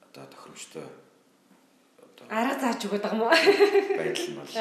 [0.04, 0.84] одоо тохиромжтой
[1.96, 3.36] одоо арга зааж өгöd байгаа юм уу?
[4.00, 4.52] байдал нь бол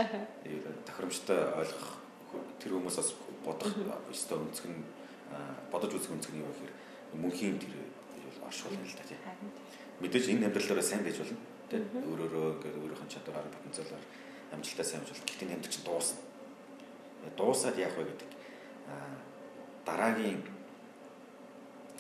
[0.88, 1.90] тохиромжтой ойлгох
[2.64, 3.10] тэр хүмүүс бас
[3.44, 3.72] бодох
[4.08, 4.84] өстой өнцг нь
[5.72, 6.74] бодож үзэх өнцг нь юу гэхээр
[7.20, 9.20] мөнхийн тэр бол оршуул юм л та тийм.
[10.00, 11.36] Мэдээж энэ амьдралаараа сайн байж болно.
[11.70, 14.04] Тэ өөрөөрөө ингээд өөрийнхөө чадвараар потенциалаар
[14.54, 15.22] амжилтаа сайн амжилт.
[15.22, 16.22] Гэхдээ амьдрал чинь дуусна.
[17.38, 18.30] Дуусаад яах вэ гэдэг.
[19.86, 20.42] дараагийн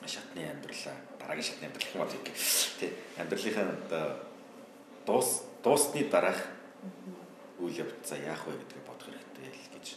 [0.05, 2.36] шатны амьдралаа дараагийн шатны амьдрал юм тийм.
[2.79, 2.88] Тэ
[3.21, 4.05] амьдралынхаа одоо
[5.05, 5.29] дуус
[5.63, 6.41] дуусны дараах
[7.60, 9.88] үйл явдлаа яах вэ гэдгийг бодох хэрэгтэй л гэж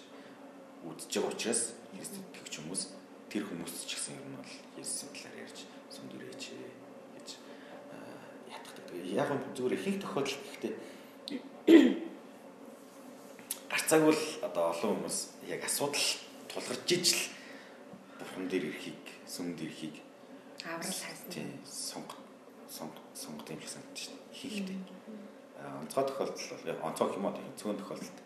[0.85, 2.83] үдж байгаа учраас Христ итгэгч хүмүүс
[3.31, 6.82] тэр хүмүүс ч гэсэн ер нь бол Есүсийн талаар ярьж ятгадаг.
[8.93, 10.73] Яг нь зүгээр их тохиолдол гэхдээ
[13.73, 16.09] гарцааг бол одоо олон хүмүүс яг асуудал
[16.49, 17.23] тулгарч ижил
[18.19, 19.97] бурхан дээр ирэхийг сүмд ирэхийг
[20.65, 21.29] аврал хайсан.
[21.33, 22.17] Тийм сонго
[22.69, 24.29] сонго сонго юм шиг санагдаж байна.
[24.33, 24.79] Хийхтэй.
[25.81, 28.19] Онцгой тохиолдол бол онцгой юм аа зөвхөн тохиолдолд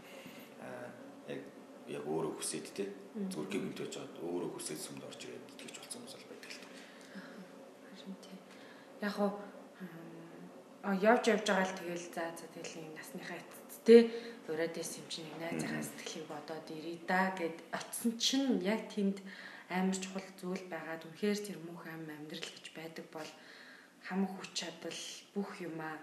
[1.28, 1.40] яг
[1.88, 6.14] яг өөрөө хүсээд те гинт байж байгаа өөрөө хүсээд сүмд орж ирээд итгэж болсон хүмүүс
[6.14, 6.58] бол байдаг л
[8.22, 8.38] тийм.
[9.02, 9.30] Яг а
[10.94, 13.96] явж явж байгаа л тэгэл за за тэгэл юм насныхаа эцэд те
[14.46, 19.18] ураад исэн юм чинь найзынхаа сэтгэлийг бодоод ирээ да гэд очсон чинь яг тэнд
[19.70, 23.30] амар чухал зүйл байгаад үнэхээр тэр мөнх ам амьдрал гэж байдаг бол
[24.06, 25.00] хамаг хүч чадал
[25.34, 25.98] бүх юмаа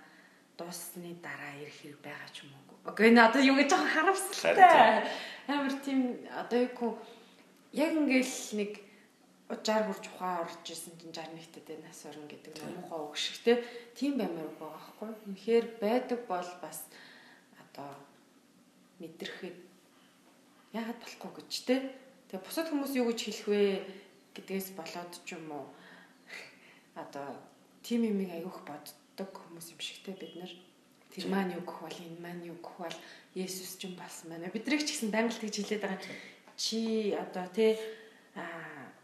[0.59, 2.75] дууссаны дараа ирэх хэрэг байгаа ч юм уу?
[2.91, 5.07] Окей, одоо юу гэж жоохон харамсалтай.
[5.47, 6.99] Амар тийм одоо юу
[7.71, 8.71] яг ингээл нэг
[9.53, 13.53] 60 хүрч ухаан орж исэн чинь 61-т дээ нас орно гэдэг муухай үг шиг те.
[13.93, 15.09] Тийм баймаар байгаа байхгүй.
[15.29, 16.79] Үнэхээр байдаг бол бас
[17.61, 17.91] одоо
[18.97, 19.57] мэдрэхэд
[20.73, 21.75] яагаад болохгүй гэж те.
[22.33, 23.61] Тэгээ бусад хүмүүс юу гэж хэлэх вэ
[24.33, 25.65] гэдгээс болоод ч юм уу
[27.03, 27.37] одоо
[27.85, 30.53] тим юмыг аявуух боддог хүмүүс юм шиг те бид нар
[31.13, 32.97] Тэр маань юу гэх бол энэ маань юу гэх бол
[33.37, 34.49] Есүс ч юм болсон байна.
[34.49, 36.01] Бидрийг ч гэсэн л тэгж хэлээд байгаа.
[36.57, 37.77] Чи одоо тий
[38.33, 38.41] а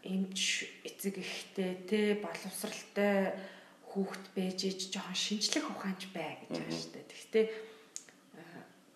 [0.02, 3.36] эмч эцэг ихтэй тий боловсралтай
[3.90, 7.06] хүүхэд байж ич жоохон шинжлэх ухаанч бай гэж байгаа шүү дээ.
[7.10, 7.46] Гэхдээ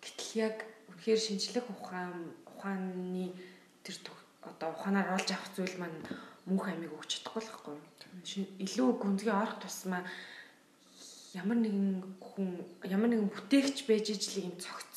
[0.01, 0.55] гэтэл яг
[0.89, 3.33] үнэхээр шинжлэх ухаан ухааны
[3.83, 3.95] тэр
[4.41, 5.99] одоо ухаанаар олж авах зүйл маань
[6.47, 7.75] мөнх амиг өгч чадахгүй л байхгүй.
[8.63, 10.05] Илүү гүнзгий орох тусмаа
[11.35, 12.47] ямар нэгэн хүн
[12.87, 14.94] ямар нэгэн бүтээгч байж ижил юм цогц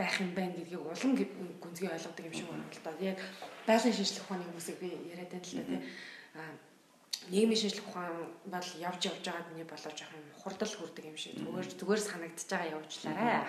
[0.00, 1.12] байх юм байна гэдгийг улам
[1.60, 2.90] гүнзгий ойлгодог юм шиг байна л да.
[3.04, 3.20] Яг
[3.68, 5.80] байлын шинжлэх ухааны хүмүүсийг би яриад байна л да тий.
[6.40, 6.52] Аа
[7.28, 11.36] нийгмийн шинжлэх ухаан бол явж явж байгаад миний болоо жоох юм хурдл хүрдэг юм шиг.
[11.36, 13.44] Зүгээр зүгээр санагдчихж байгаа явуулчлаарай.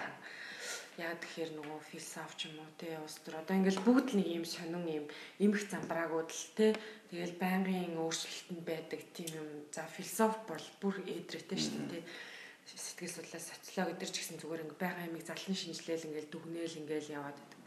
[1.00, 3.40] Яг тэгэхээр нөгөө философ ч юм уу те улс төр.
[3.40, 5.06] Одоо ингээл бүгд нэг юм сонин юм
[5.40, 6.76] эмх замбраагууд л те
[7.08, 9.48] тэгэл байнгын өөрчлөлтөнд байдаг тийм юм.
[9.72, 12.31] За философ бол бүр эдрэтэй шүү дээ те
[12.78, 17.16] сэтгэл судлаас социолог өдр ч гэсэн зүгээр ингээ байгаа юмыг зарлан шинжилээл ингээл дүгнээл ингээл
[17.18, 17.60] яваад байдаг.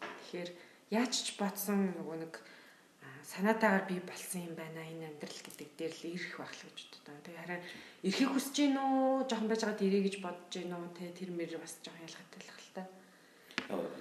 [0.00, 0.50] Тэгэхээр
[0.90, 2.34] яаж ч батсан нөгөө нэг
[3.30, 7.14] санаатаагаар би болсон юм байна энэ амьдрал гэдэг дээр л ирэх байх л гэж боддог.
[7.22, 7.60] Тэгээ хараа
[8.02, 11.50] ирэхийг хүсэж гин үү жоохон байж байгаад ирээ гэж бодож гин үү те тэр мэр
[11.62, 12.84] бас жоохон ялгаатай л хэл та.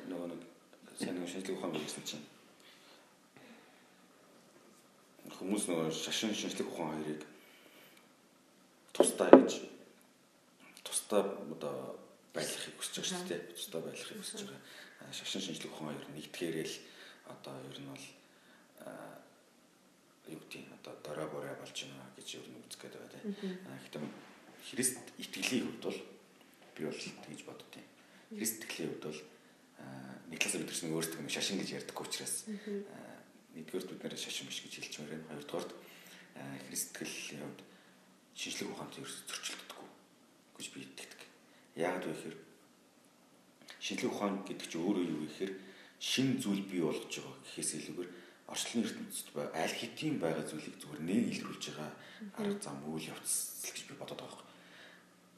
[0.09, 0.41] Нөгөө нэг
[0.97, 2.25] сайн нэг шинжлэх ухаан гэсэн чинь
[5.29, 7.21] хүмүүс нөгөө шашин шинжлэх ухаан хоёрыг
[8.97, 9.51] тусдаа гэж
[11.09, 11.97] тусдаа одоо
[12.33, 13.41] байлгахыг хүсэж байгаа шүү дээ.
[13.57, 14.61] Тусдаа байлгахыг хүсэж байгаа.
[15.09, 16.75] Шашин шинжлэх ухаан хоёр нэгдгээрэл
[17.33, 18.05] одоо ер нь бол
[20.29, 23.57] юу гэдэг нь одоо дорой борой болж байна гэж ер нь гээд байгаа тийм.
[23.65, 24.05] Гэхдээ
[24.69, 25.99] Христ итгэлийн хувьд бол
[26.77, 27.87] би бол тэгж боддtiin.
[28.37, 29.21] Христ итгэлийн хувьд бол
[30.29, 32.45] нэг талаас бид нар өөрсдөө нэг шашин гэж ярьдаг учраас
[33.57, 35.41] нэгдүгээр бид нэр шашин биш гэж хэлчихмээр байна.
[35.41, 35.73] Хоёрдугаар
[36.69, 37.61] Христ итгэлийн хувьд
[38.37, 39.68] шинжлэх ухаантай ерөөс зөрчилддөггүй
[40.59, 41.21] гэж би итгэдэг.
[41.79, 42.37] Яагаад вэ гэхээр
[43.79, 45.53] шинжлэх ухаан гэдэг чинь өөрөө юу гэхээр
[46.03, 48.11] шин зүйл бий болгож байгаа гэхээс илүүгээр
[48.51, 51.91] орчлон ертөнцид аль хэдийн байгаа зүйлийг зүгээр нэг илрүүлж байгаа
[52.35, 54.51] арга зам үйл явц гэж би бодоод байгаа юм.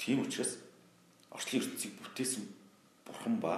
[0.02, 0.58] Тийм учраас
[1.30, 2.44] орчлон ертөнцийг бүтээсэн
[3.06, 3.54] бурхан ба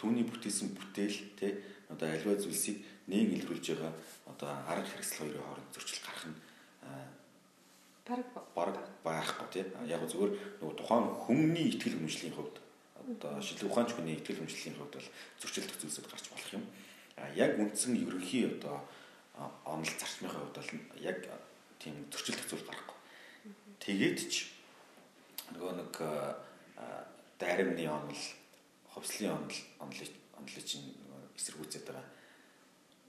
[0.00, 1.60] түүний бүтээсэн бүтээл те
[1.92, 3.92] одоо альва зүйлсийг нэг илрүүлж байгаа
[4.30, 6.38] одоо арга хэрэгсэл хоёрын хооронд зөрчил гарах нь
[8.06, 9.68] Бараг байхгүй тийм.
[9.86, 12.56] Яг зүгээр нөгөө тухайн хүмүүний ихтгэл хүмжлийн хувьд
[13.00, 15.08] одоо шинжлэх ухаанч хүний ихтгэл хүмжлийн хувьд бол
[15.40, 16.64] зөрчилдөх зүйлсэд гарч болох юм.
[17.16, 18.82] А яг үндсэн ерөнхий одоо
[19.64, 21.18] онол зарчмын хувьд бол яг
[21.78, 22.98] тийм зөрчилдөх зүйл гарахгүй.
[23.80, 24.52] Тэгээд ч
[25.56, 25.94] нөгөө нэг
[27.40, 28.24] дайрамны онол,
[28.92, 30.92] ховслын онол, онолыг онолыг чинь
[31.36, 32.06] эсэргүүцээд байгаа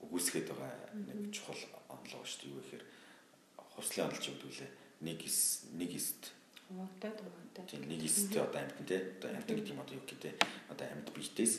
[0.01, 2.51] үгүйсгээд байгаа нэг чухал онол шүү дээ.
[2.51, 2.84] Юу гэхээр
[3.75, 6.34] ховслын онол ч гэдэг үлээ нэг эс нэг эст.
[6.69, 7.67] Хуваагдаад хуваагдаад.
[7.67, 8.97] Тийм нэг эст одоо амьтан те.
[9.17, 10.34] Одоо амьтан гэдэг юм одоо юу гэдэг
[10.69, 11.53] одоо амьд биетээс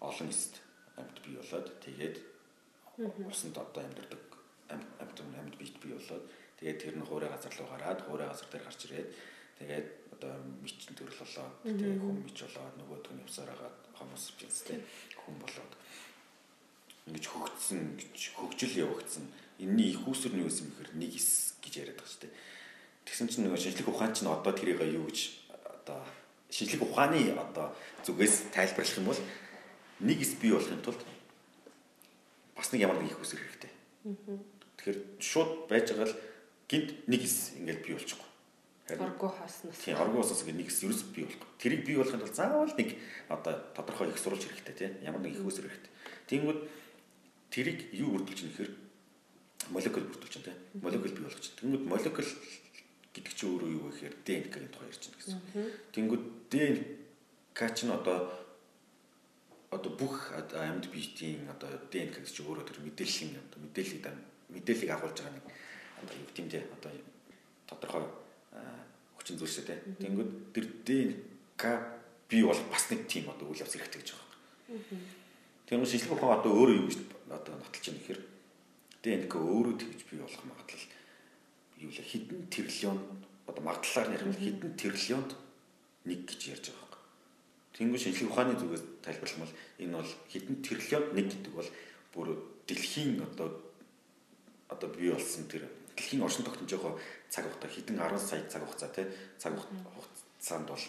[0.00, 0.60] олон эст
[0.96, 2.16] амьд бий болоод тэгээд
[3.30, 4.22] усанд одоо амьдардаг
[4.68, 6.24] амьд амьд биет бий болоод
[6.58, 9.08] тэгээд тэр нь хуурай газар руу гараад хуурай газар дээр гарч ирээд
[9.58, 14.78] тэгээд одоо мичин төрөл болоод тэгээд хүм мич болоод нөгөө түүний усаар агаад хомос бицтэй
[15.18, 15.72] хүм болоод.
[17.04, 19.24] Ингэж хөгжсөн гэж хөгжил явагдсан
[19.58, 22.34] энэний их усрын үс юм гэхэр нэг эс гэж яриад байгаа шүү дээ
[23.04, 26.00] Тэгсэн чинь нөгөө шинжлэх ухаан чинь одоо тэрийг юу гэж одоо
[26.48, 29.20] шинжлэх ухааны одоо зүгээс тайлбарлах юм бол
[30.00, 31.00] нэг эс бий болохын тулд
[32.56, 33.72] бас нэг ямар нэг их үсэр хэрэгтэй.
[34.80, 36.16] Тэгэхээр шууд байж байгаа л
[36.64, 38.28] гинт нэг эс ингээд бий болчихгүй.
[38.96, 39.76] Оргуу хааснаас.
[39.84, 41.48] Тийм, оргуу хааснаас ингээд нэг эс ерөөс бий болохгүй.
[41.60, 42.96] Тэрийг бий болохын тулд заавал нэг
[43.28, 44.92] одоо тодорхой их сурвалж хэрэгтэй тийм.
[45.04, 45.92] Ямар нэг их үсэр хэрэгтэй.
[46.32, 46.60] Тэнгүүд
[47.52, 48.72] тэрийг юу бүрдүүлж юм гэхээр
[49.70, 50.82] молекул бүрдүүлж байна тийм.
[50.82, 51.46] Молекул бий болгож.
[51.60, 52.28] Тэнгүүд молекул
[53.14, 55.40] гэдэг чинь өөрөө юу вэ гэхээр ДНК-ийн тухай ярьж байна гэсэн.
[55.94, 58.18] Тэнгүүд ДНК чинь одоо
[59.70, 64.04] одоо бүх амьд биетийн одоо ДНК гэж өөрөө тэр мэдээллийн одоо мэдээллийг
[64.50, 65.46] мэдээллийг агуулж байгаа нэг
[66.02, 66.90] одоо юу тийм дээ одоо
[67.70, 68.04] тодорхой
[69.16, 69.78] хүчин зүйлсээ тий.
[70.02, 71.62] Тэнгүүд тэр ДНК
[72.28, 74.28] бий бол бас нэг тийм одоо үйл явц хэрэгтэй гэж байгаа
[74.74, 75.00] юм.
[75.66, 76.98] Тэгмээ шинжлэх ухаан одоо өөрөө юу гэж
[77.30, 78.33] одоо нотолж байгаа
[79.04, 80.86] нэхэр ДНК өөрөө тэгж бий болох магадлал
[81.76, 82.98] юу л хэдэн тэрлион
[83.46, 85.30] одоо магадлалаар нэрвэл хэдэн тэрлионд
[86.08, 87.02] нэг гэж ярьж байгаа байхгүй.
[87.76, 91.70] Тэнгүү шинжлэх ухааны зүгээс тайлбарлах бол энэ бол хэдэн тэрлионд нэг гэдэг бол
[92.16, 92.28] бүр
[92.64, 93.48] дэлхийн одоо
[94.72, 96.96] одоо бий болсон тэр дэлхийн оршин тогтножийнхоо
[97.28, 100.84] цаг хугацаа хэдэн 10 сая цаг хугацаа тий цаг хугацаанд бол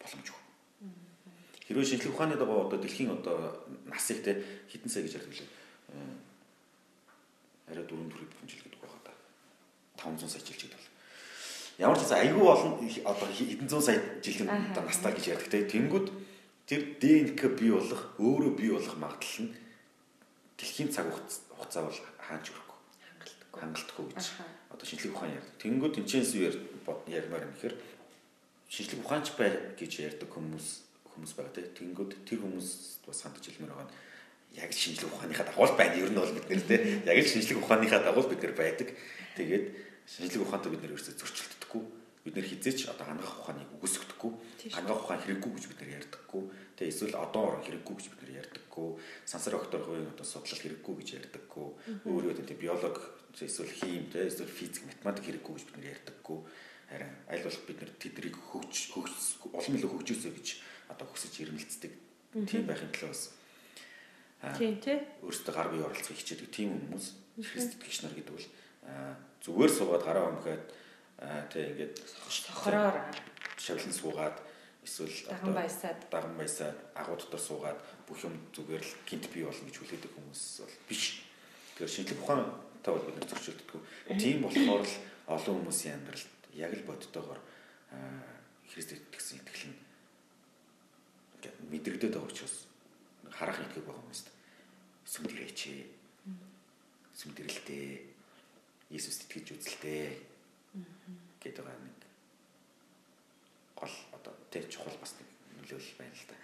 [0.00, 0.40] боломжгүй.
[1.68, 4.40] Хэрвээ шинжлэх ухааны дагуу одоо дэлхийн одоо насыг тий
[4.72, 6.27] хэдэн сая гэж ярьдаг лээ.
[7.70, 8.78] Арай дөрөв төрөв хэмжил гэдэг
[9.98, 10.88] 500 сая жил гэдэг бол.
[11.78, 12.72] Ямар ч гэсэн айгүй олон
[13.04, 15.66] одоо хэдэн зуун сая жилийн одоо настай гэж ярьдаг те.
[15.66, 16.06] Тэнгүүд
[16.66, 19.54] тэр ДНК бий болох өөрөө бий болох магадлал нь
[20.58, 22.78] дэлхийн цаг хугацаа бол хаач өрөхгүй.
[23.58, 23.58] Хангалтгүй.
[23.58, 24.26] Хангалтгүй гэж
[24.70, 25.54] одоо шинжлэх ухаан ярьдаг.
[25.62, 26.56] Тэнгүүд тэнцэнс үеэр
[27.06, 27.74] ярмаар юм гэхээр
[28.70, 30.66] шинжлэх ухаанч бай гэж ярьдаг хүмүүс
[31.14, 31.62] хүмүүс байгаа те.
[31.78, 33.94] Тэнгүүд тэр хүмүүс бас хандж хэлмээр байгаа нь
[34.56, 35.96] яг шинжлэх ухааныхаа дагуу байна.
[35.98, 38.88] Ер нь бол бид нэр те яг л шинжлэх ухааныхаа дагуу бид нэр байдаг.
[39.36, 39.64] Тэгээд
[40.08, 41.82] шинжлэх ухаантай бид нэр ерөөсөө зөрчилддөггүй.
[42.24, 44.32] Бид нэр хизээч одоо хангах ухааныг үгүйсгдэггүй.
[44.72, 46.42] Хангах ухаан хэрэггүй гэж бид нэр ярьдаггүй.
[46.76, 48.88] Тэгээ эсвэл одоо орон хэрэггүй гэж бид нэр ярьдаггүй.
[49.24, 51.68] Сансар окторхын одоо судлал хэрэггүй гэж ярьдаггүй.
[52.08, 53.00] Өөрөө тэгээ биологи
[53.38, 56.38] эсвэл хим тэгээ эсвэл физик математик хэрэггүй гэж бид нэр ярьдаггүй.
[56.88, 59.12] Харин аль болох бид нэр тэднийг хөгж хөгж
[59.52, 60.48] улам илүү хөгжөөсэй гэж
[60.88, 61.92] одоо хүсэж ирмэлцдэг.
[62.48, 63.37] Тийм байхын тулд бас
[64.38, 65.02] Тийм тий.
[65.26, 67.06] Өөрсдөө гар бие оролцохыг хичээдэг тийм хүмүүс
[67.42, 68.46] христэтгэгч нар гэдэг бол
[69.42, 70.64] зүгээр суугаад гараа өмхөд
[71.50, 72.96] тий ингээд хохороор
[73.58, 74.36] шавлан суугаад
[74.86, 79.66] эсвэл даган баясаад даган баясаад агуу дотор суугаад бүх юм зүгээр л гинт бий болно
[79.66, 81.26] гэж хүлээдэг хүмүүс бол биш.
[81.74, 82.46] Тэгэхээр шинжлэх ухаан
[82.86, 83.80] та бол бид зөрчилдөггүй.
[84.22, 84.94] Тийм болохоор л
[85.26, 87.42] олон хүмүүсийн амьдралд яг л бодтойгоор
[88.70, 89.78] Христэд итгэсэн итгэл нь
[91.70, 92.67] мэдрэгдээд байгаа учраас
[93.38, 94.26] харах итгэв байгаа хүмүүст
[95.06, 95.60] сүмдэрээч.
[97.18, 97.86] Сүмдэрлэлтэй
[98.90, 100.18] Иесус итгэж үзэлтэй
[101.38, 101.98] гэдэг байгаа нэг
[103.78, 105.28] гол одоо тэр чухал бас нэг
[105.62, 106.36] нөлөөлөл байна л да.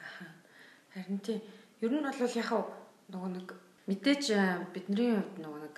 [0.95, 1.41] Харин тийм
[1.83, 2.63] ер нь бол яхав
[3.11, 3.49] нөгөө нэг
[3.91, 4.25] мэдээж
[4.71, 5.77] бидний хувьд нөгөө нэг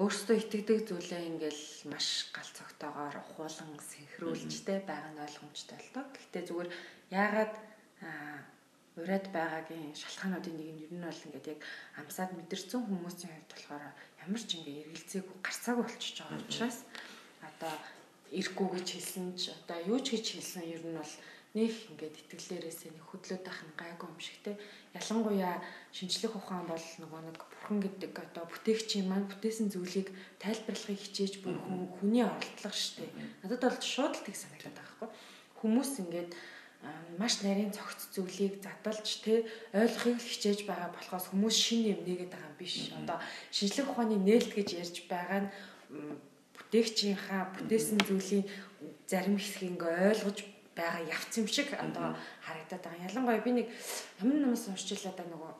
[0.00, 6.04] өөрсдөө итгэдэг зүйлээ ингээл маш гал цогтойгоор ухуулан синхруулжтэй байгаа нь ойлгомжтой л доо.
[6.16, 6.70] Гэхдээ зүгээр
[7.12, 7.54] яагаад
[9.00, 11.60] ураад байгаагийн шалтгаануудын нэг нь ер нь бол ингээд яг
[12.00, 13.84] амсаад мэдэрсэн хүмүүсийн хувьд болохоор
[14.24, 16.78] ямар ч ингээ эргэлзээгүй гарцаагүй болчихж байгаа учраас
[17.48, 17.74] одоо
[18.38, 21.14] ирэхгүй гэж хэлсэн ч одоо юу ч гэж хэлсэн ер нь бол
[21.52, 24.56] нэг ингээд итгэлээрээсээ нэг хөдлөөд байх нь гайгүй юм шиг те.
[24.96, 25.60] Ялангуяа
[25.92, 30.08] шинжлэх ухаан бол нөгөө нэг бурхан гэдэг одоо бүтээгчийн маань бүтээсэн зүйлийг
[30.40, 31.60] тайлбарлахыг хичээж бүр
[32.00, 33.04] хүний оролдлого штэ
[33.44, 35.10] надад бол шууд л тийг санагдаад байгаа хгүй
[35.60, 36.30] хүмүүс ингээд
[37.18, 42.50] маш нарийн цогц зүйлийг задалж тэ ойлгохыг хичээж байгаа болохоос хүмүүс шинэ юм нэгээд байгаа
[42.50, 42.74] юм биш.
[42.90, 43.18] Одоо
[43.54, 45.52] шинжлэх ухааны нээлт гэж ярьж байгаа нь
[46.56, 48.46] бүтээгчийнхаа бүтээсэн зүйлийн
[49.06, 50.38] зарим хэсгийг ойлгож
[50.74, 53.06] байгаа явц юм шиг одоо харагдаад байгаа.
[53.08, 53.68] Ялангуяа би нэг
[54.20, 55.52] ямар намаас уншчихлаа да нөгөө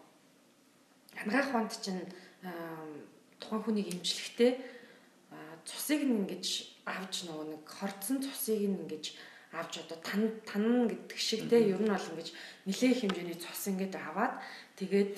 [1.21, 2.03] хангаах хонд чинь
[3.39, 4.53] тухайн хүнийг имжлэхдээ
[5.69, 6.47] цусыг нь ингэж
[6.89, 9.05] авч нөгөө нэг хорцсон цусыг нь ингэж
[9.53, 12.29] авч одоо тан тан гэдэг шиг те ер нь бол ингэж
[12.67, 14.41] нэлээх хэмжээний цус ингэж аваад
[14.81, 15.15] тэгээд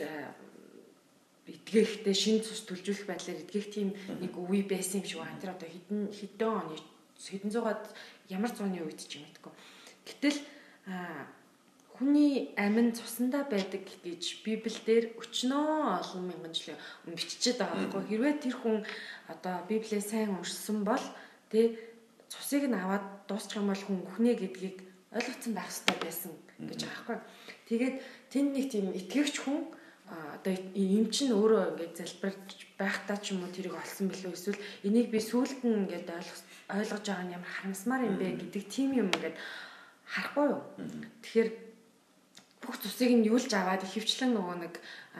[1.44, 5.40] эдгээхтэй шин цус төлжүүлэх байдлаар эдгэх тийм нэг үе байсан юм шиг байна.
[5.40, 6.76] Тэр одоо хэдэн хэдэн оны
[7.20, 7.84] хэдэн зуугаад
[8.32, 9.52] ямар зууны үед ч юм гэдэггүй.
[10.08, 10.38] Гэтэл
[11.94, 18.34] хүний амин цусандаа байдаг гэж Библиэлд өчнөө олон мянган жилийн өмнө бичиж байгаа байхгүй хэрвээ
[18.40, 18.76] тэр хүн
[19.28, 21.04] одоо Библийг сайн уншсан бол
[21.52, 21.76] тэ
[22.34, 24.76] цусыг нь аваад дуусчих юм бол хүн өхнэ гэдгийг
[25.14, 27.18] ойлгоцсон байх хэрэгтэй байсан гэж байгаа байхгүй.
[27.70, 27.96] Тэгээд
[28.34, 29.70] тэнд нэг тийм итгэгч хүн
[30.04, 35.08] одоо эм чин өөрөө ингээд залбирч байхдаа ч юм уу тэрийг олсон билүү эсвэл энийг
[35.08, 39.36] би сүулт нь ингээд ойлгож байгаа нь ямар харамсмаар юм бэ гэдэг тийм юм ингээд
[40.04, 40.60] харахгүй юу.
[41.24, 41.48] Тэгэхээр
[42.60, 44.74] бүх цусыг нь юулж аваад хөвчлэн нөгөө нэг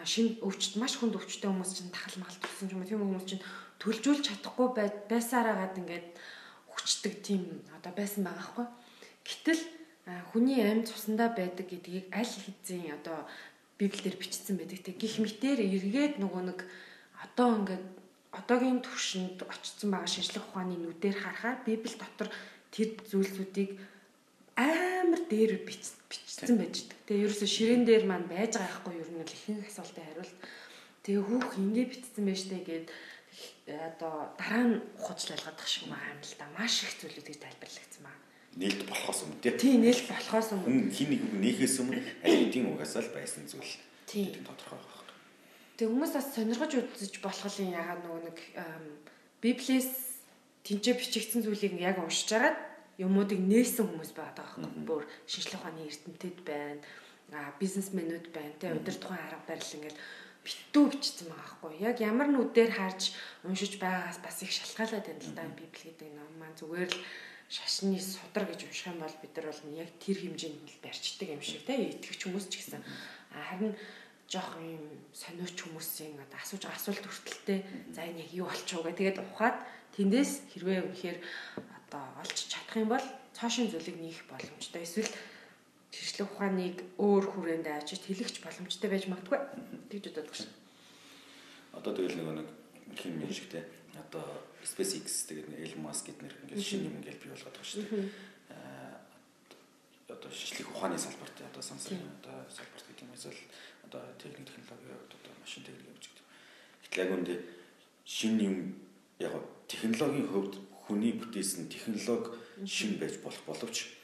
[0.04, 3.44] шинэ өвчт маш хүнд өвчтэй хүмүүс чинь тахалмагал тусан юм тийм хүмүүс чинь
[3.80, 4.68] төлжүүлж чадахгүй
[5.08, 6.06] байсараагаад ингээд
[6.74, 7.42] хүчдэг тийм
[7.76, 8.66] одоо байсан байгаа хгүй.
[9.24, 9.62] Гэтэл
[10.30, 13.24] хүний амьд цусандаа байдаг гэдгийг аль хэзээ одоо
[13.78, 14.84] библиэлд бичсэн байдаг.
[14.84, 16.60] Тэг гих мэтэр эргээд нөгөө нэг
[17.24, 17.84] одоо ингээд
[18.34, 22.28] одоогийн түвшинд очсон байгаа шинжлэх ухааны нүдээр харахаар библи дотор
[22.74, 23.78] тэр зүйлсүүдийг
[24.58, 27.06] амар дээр бичсэн байж байгаа.
[27.06, 30.36] Тэгээ ерөөсө ширээн дээр маань байж байгаа хгүй ер нь л ихэнх асуултын хариулт.
[31.02, 32.86] Тэгээ хүүх ингэ бичсэн байж тээ гээд
[33.66, 36.46] одоо дараа нь ухаж ялгадах шиг байгаа юм л да.
[36.58, 38.22] Маш их зүйлүүдийг тайлбарлагдсан байна.
[38.60, 39.52] Нээлт болохоос өмнө тий.
[39.56, 40.92] Тий, нээлт болохоос өмнө.
[40.92, 43.74] Хин нэг нээхээс өмнө аль хэдийн угаасаа л байсан зүйл.
[44.06, 44.36] Тий.
[44.44, 44.94] Тодорхой байна.
[45.74, 48.38] Тэг хүмүүс бас сонирхож үзэж болох юм ягаад нөгөө нэг
[49.42, 49.90] Библиэс
[50.62, 52.56] тэнцээ бичигдсэн зүйлийг яг уншиж агаад
[52.96, 56.78] юмуудыг нээсэн хүмүүс байдаг аахгүй бүр шинжлэх ухааны эрдэмтэд байна
[57.34, 59.98] а бизнесмэнүүд байна те удирдлагын арга барил ингээл
[60.44, 63.16] битүү бичсэн байгаа аахгүй яг ямар нүдээр харж
[63.48, 66.30] уншиж байгаагаас бас их шалтгаалаад байна л да библи гэдэг ном.
[66.36, 67.00] Маань зүгээр л
[67.48, 71.42] шашны судар гэж унших юм бол бид нар бол яг тэр хэмжээнд л барьчдаг юм
[71.42, 71.74] шиг те.
[71.96, 72.82] Итгэвч хүмүүс ч гэсэн.
[73.32, 73.72] Харин
[74.28, 74.84] жоох юм
[75.16, 77.58] сониуч хүмүүсийн одоо асууж байгаа асуулт хүртэлтэй.
[77.96, 78.98] За энэ яг юу болчихоо гэх.
[79.00, 79.56] Тэгээд ухаад
[79.96, 81.18] тэндээс хэрвээ үнэхээр
[81.56, 84.82] одоо олж чадах юм бол цоошин зүйлийг нээх боломжтой.
[84.82, 85.08] Эсвэл
[85.94, 89.38] хэрэглэх ухааныг өөр хүрээнд ажиж хэлэгч боломжтой байж магадгүй.
[89.90, 90.50] Тэгж боддог шин.
[91.70, 92.48] Одоо тэгэл нэг нэг
[92.98, 93.62] хин юм шиг те.
[93.94, 94.26] Одоо
[94.66, 98.10] SpaceX тэгээд Elon Musk гэдэг нэр ингээд шинэ юм ингээд бий болгоод байгаа шүү дээ.
[98.50, 98.96] Аа
[100.10, 103.40] одоо шинжлэх ухааны салбарт одоо сансар одоо салбарт гэдэг юм эсвэл
[103.86, 106.26] одоо техник технологи одоо машин техник гэж гэдэг.
[106.82, 107.34] Гэтэл яг үндэ
[108.04, 108.56] шинэ юм
[109.22, 109.34] яг
[109.70, 110.54] технологийн хөвд
[110.84, 112.34] хүний бүтээсэн технологи
[112.66, 113.94] шин байж болох боловч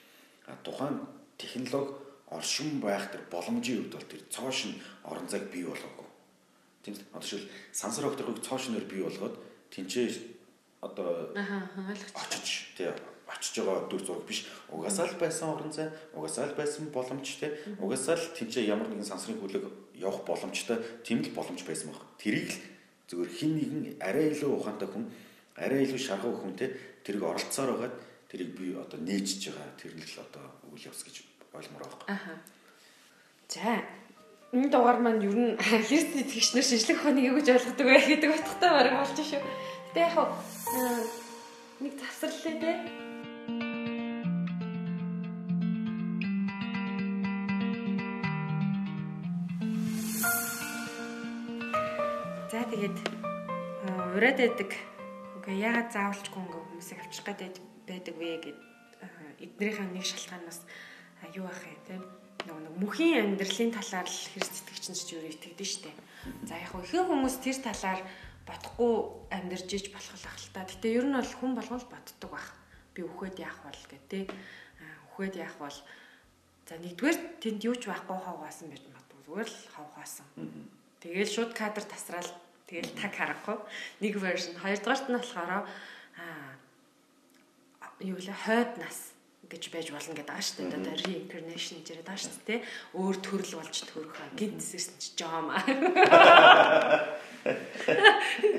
[0.64, 1.00] тухайн
[1.40, 1.96] технологи
[2.30, 6.06] оршин байх тэр боломжийн үед бол тэр цоошин орон зайг бий болгоогүй.
[6.84, 7.04] Тийм үү?
[7.16, 9.34] Одоо шил сансар огтхыг цоошноор бий болгоод
[9.74, 10.08] тэнцээ
[10.80, 12.86] одоо очиж тий
[13.26, 14.46] очиж байгаа дүр зураг биш.
[14.70, 17.50] Угасаа л байсан орон зай, угасаа л байсан боломж тий.
[17.78, 22.02] Угасаа л тэнцээ ямар нэгэн сансрын хүлэг явах боломжтой тийм л боломж байсан баг.
[22.18, 22.58] Тэрийг л
[23.10, 25.06] зөвхөн хин нэгэн арай илүү ухаантай хүн
[25.58, 27.94] арай илүү шаргуу хүнтэй тэрийг оролцоор байгаад
[28.30, 32.08] тэрийг би одоо нээжж байгаа тэр нь л одоо үйл явц гэж ойлгомоор байгаа.
[32.14, 32.32] Аха.
[33.48, 33.82] За
[34.52, 38.70] энэ дугаар маань ер нь хэрэгт итгэгчнэр шинжлэх ухааныг юу гэж ойлгодог вэ гэдэг утгатай
[38.70, 39.42] бараг болж шүү.
[39.90, 40.16] Гэтэ яг
[41.80, 42.72] нэг завсарлаа те.
[52.50, 52.96] За тэгээд
[54.14, 54.70] ураад байдаг
[55.40, 58.58] Үгүй ягаад заавалчгүй ингээ хүмүүсийг авчрах гэдэг байдаг вэ гэд
[59.40, 60.04] эднэрийнхээ нэг
[61.20, 61.94] шалтгаанаас юу ах юм те
[62.48, 65.92] нөгөө нэг мөхийн амьдралын талаар л хэрэгц итгэгч нь ч юу итгэдэж штэ.
[66.48, 68.00] За яг хөө ихэнх хүмүүс тэр талаар
[68.48, 68.94] бодохгүй
[69.28, 70.64] амьдарч иж болох л ахalta.
[70.64, 72.48] Гэтэ ер нь бол хүн болгол боддог байх.
[72.96, 74.20] Би үхээд яах бол гэх те.
[75.12, 75.76] Үхээд яах бол
[76.64, 79.20] за нэгдүгээр тэнд юу ч байхгүй хавгаасан байж магадгүй.
[79.28, 80.26] Зүгээр л хавгаасан.
[81.04, 82.32] Тэгээл шууд кадр тасраал
[82.70, 83.58] Тэгэл таг харахгүй.
[83.98, 84.54] Нэг version.
[84.62, 86.54] Хоёрдугаарт нь болохоор аа
[87.98, 88.30] юу вэ?
[88.30, 89.10] Хойд нас
[89.50, 90.78] гэж байж болно гэдэг байгаа шүү дээ.
[90.78, 92.60] Одоо reincarnation гэж яриад байгаа шүү дээ.
[92.94, 94.30] Өөр төрөл болж төрөх аа.
[94.38, 95.66] Гинтсэрсэн чи жом аа.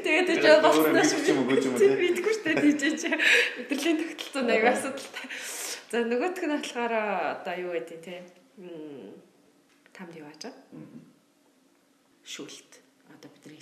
[0.04, 1.32] Тэгээд ч болсноо шүү.
[1.32, 1.96] үү?
[1.96, 5.28] Бидгүй шүү дээ тийж өдрлийн тогтолцоо аяг асуудалтай.
[5.92, 6.94] За нөгөөх нь болохоор
[7.40, 8.28] одоо юу гэдэг те.
[9.96, 10.54] Тамд аажаа?
[12.28, 12.84] Шүлт.
[13.16, 13.62] Одоо бидний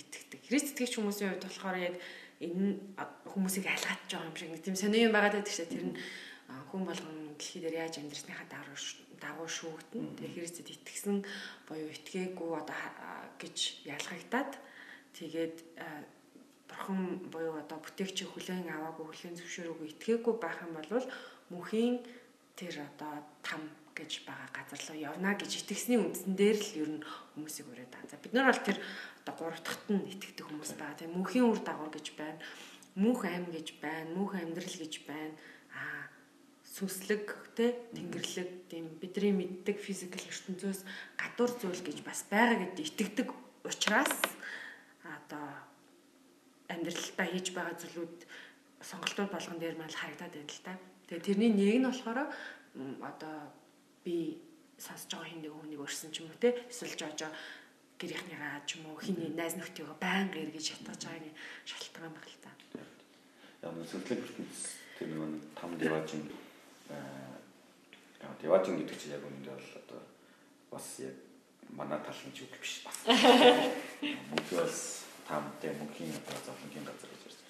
[0.50, 1.94] Христ итгэгч хүмүүсийн хувьд болохоор яг
[2.42, 2.74] энэ
[3.30, 5.96] хүмүүсийг айлгаж байгаа юм шиг нэг тийм сони юм байгаад байдаг шээ тэр нь
[6.70, 8.46] хүн болгон дэлхий дээр яаж амьдрсныхаа
[9.20, 11.16] дагуу шүүгдэн тэгээ Христэд итгэсэн
[11.68, 12.80] буюу итгээгүй одоо
[13.40, 14.52] гэж ялгагдаад
[15.18, 15.56] тэгээд
[16.70, 17.00] бурхан
[17.32, 21.06] буюу одоо бүтээгчийг хүлээн аваагүй хүлээн зөвшөөрөөгүй итгээгүй байх юм бол
[21.50, 21.96] мөхийн
[22.56, 23.62] тэр одоо там
[24.00, 28.10] гэж байгаа газар руу явна гэж итгэсний үндсэн дээр л ер нь хүмүүсийг өрөөд байгаа.
[28.10, 28.78] За бид нар бол тэр
[29.20, 30.98] одоо гурав дахьт нь итгэдэг хүмүүс байгаа.
[30.98, 32.38] Тэгээ мөнхийн үр дагавар гэж байна.
[32.96, 34.10] Мөнх аим гэж байна.
[34.16, 35.34] Мөнх амьдрал гэж байна.
[35.74, 36.09] Аа
[36.80, 40.80] сүнслэг те тэнгэрлэг тийм бидний мэддэг физикал ертөнцөөс
[41.20, 43.28] гадуур зүйл гэж бас байгаа гэдээ итгэдэг
[43.68, 44.16] учраас
[45.04, 45.44] одоо
[46.72, 48.16] амьдралдаа хийж байгаа зүйлүүд
[48.80, 50.72] сонголтууд болгон дээр маань харагдаад байна л та.
[51.04, 52.32] Тэгээ тэрний нэг нь болохоор
[53.04, 53.36] одоо
[54.00, 54.40] би
[54.80, 57.28] сонсож байгаа хин нэг хүнийг өрсөн ч юм уу те эсвэл жожо
[58.00, 61.36] гэрийнхнийгаа ч юм уу хиний найз нөхдөйгөө байнга эргэж шатгаж байгааг
[61.68, 62.50] шалтгаан баг л та.
[63.68, 64.56] Яг нь сүнслэг ертөнц
[64.96, 66.24] тэр нэг там диважин
[66.90, 70.00] аа диважин гэдэг чинь яг үүндээ бол одоо
[70.70, 71.16] бас яг
[71.70, 72.98] манай талын ч үг биш бас.
[74.02, 74.78] Мөнхөөс
[75.28, 77.40] тамтай мөнхийн одоо зовлонгийн газар гэж ярьж.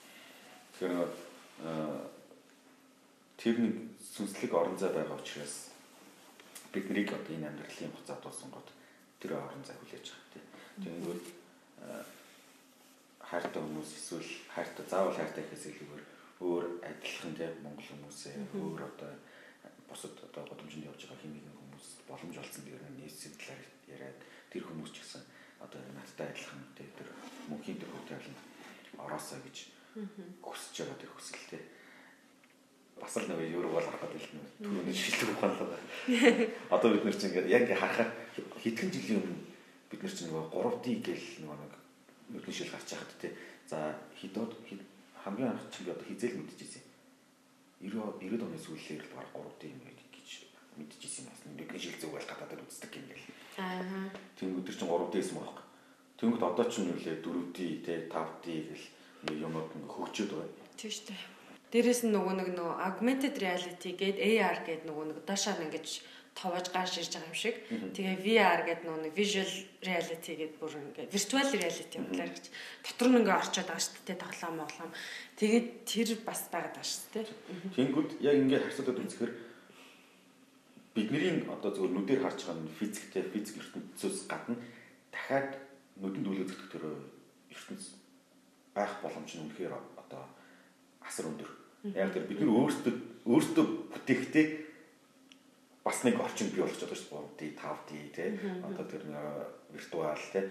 [0.75, 1.13] Тэгэхээр нэг
[3.41, 5.73] тэр нэг сүнслэг орон зай байгаа учраас
[6.73, 8.69] биднийг одоо энэ амьдралын хугацаанд туусан гот
[9.21, 10.47] тэр орон зай хүлээж байгаа тийм.
[10.85, 11.25] Тэгэнгүүт
[13.31, 16.05] хайртай хүмүүс эсвэл хайртай заавал хайртай гэхээс илүүгээр
[16.41, 19.13] өөр адилхан тийм монгол хүмүүсээ өөр одоо
[19.91, 24.21] бусад одоо годомжинд явж байгаа хин нэгэн хүмүүс боломж олсон дээр нийсийн талаар яриад
[24.55, 25.23] тэр хүмүүс ч гэсэн
[25.59, 27.09] одоо надтай адилхан тэр
[27.51, 28.41] мөнхийн тэр хөвтөлөнд
[28.97, 29.57] ороосоо гэж
[30.41, 31.63] хүсэж байгаа тэр хүсэлтэй
[33.01, 35.89] бас л нэг юу бол харах гэдэг нь түрүүний шилдэг ухаан л байна.
[36.69, 38.11] Одоо бид нар чинь яг харахаар
[38.61, 39.41] хэдхэн жилийн өмнө
[39.89, 41.73] бид нар чинь нөгөө 3D гэл нэг
[42.29, 43.33] нүдний шил гарч яхад те.
[43.67, 44.53] За хидод
[45.25, 46.85] хамгийн анх чинь би одоо хизээл мэдчихсэн.
[47.81, 50.31] 90 90 оны сүүлээр л баг 3D юм гэж
[50.77, 51.53] мэдчихсэн юм байна.
[51.57, 53.27] Нүдний шил зүг бол гадаадд үздэг юм гээл.
[53.61, 54.09] Аа.
[54.37, 55.65] Тэнгүүд төр чинь 3D гэсэн байгаа.
[56.21, 60.69] Тэнгүүд одоо ч юм үлээ 4D те 5D гэл юмуд хөгжөөд байгаа.
[60.77, 61.23] Тийм шүү дээ.
[61.71, 65.87] Дээрэс нь нөгөө нэг нөгөө augmented reality гээд AR гээд нөгөө нэг доошоо ингэж
[66.35, 67.57] товож гарч ирж байгаа юм шиг.
[67.69, 69.51] Тэгээ VR гэдэг нөгөө нэг visual
[69.83, 72.47] reality гээд бүр ингээ virtual reality болоор гэж
[72.85, 74.93] дотор нь ингээ орчод байгаа шүү дээ тоглоом моглоом.
[75.37, 77.27] Тэгээд тэр бас байгаад байгаа шүү дээ.
[77.77, 79.33] Тэнгүүд яг ингээ харьцуулаад үзэхээр
[80.95, 84.57] бидний одоо зөвхөн нүдээр харж байгаа физиктэй физик ертөнцөөс гадна
[85.15, 85.51] дахиад
[86.01, 86.85] нүдэнд үл үзэгдэх төр
[87.53, 87.85] ертөнц
[88.75, 90.23] байх боломж нь үнэхээр одоо
[91.05, 91.51] асар өндөр
[91.81, 94.47] Яг тэр бид нар өөрсдөө өөрсдөө бүтээхтэй
[95.85, 97.53] бас нэг орчин бий болгож байгаа шүү дээ.
[97.57, 98.31] 3D, 5D тий.
[98.65, 99.03] Одоо тэр
[99.73, 100.45] виртуал тий.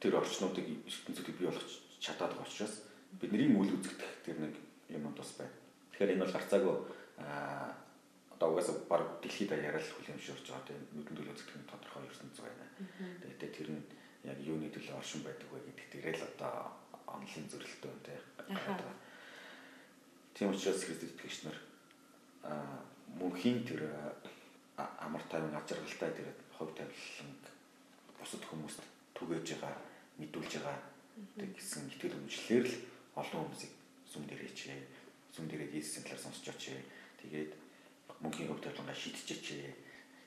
[0.00, 2.74] Тэр орчнуудыг ертөнцийг бий болгож чадаад байгаа учраас
[3.20, 4.54] бидний үйл үзэгдэх тэр нэг
[4.88, 5.54] юм бас байна.
[5.92, 6.76] Тэгэхээр энэ бол гарцаагүй
[7.22, 7.72] аа
[8.42, 12.66] одоо угаасаа баг дэлхийд яриад хүлэмжшүүлж байгаа тийм нүдэн төлөв үзэгдэх нь тодорхой ертөнц байна.
[13.22, 13.82] Тэгээд тэр нь
[14.26, 16.74] яг юуны төлөө оршин байдаг вэ гэдэг тэрэл одоо
[17.06, 18.18] онлайн зөрөлтөө тийм
[20.34, 21.58] Тийм учраас итгэгч нар
[23.18, 23.80] мөнхийн тэр
[24.76, 27.44] амар тайван ажиргалтай тэр хувь тавиланг
[28.18, 28.80] бусад хүмүүст
[29.16, 29.76] түгээж байгаа
[30.18, 30.78] мэдүүлж байгаа
[31.38, 32.76] гэсэн итгэл үнэмшлэр л
[33.20, 33.72] олон хүмүүсийг
[34.08, 34.58] сүм дээрээч
[35.32, 36.80] сүм дээрээ Иесусийн талаар сонсч очие.
[37.20, 37.52] Тэгээд
[38.20, 39.46] мөнхийн хувь тавилангаа шидчихэж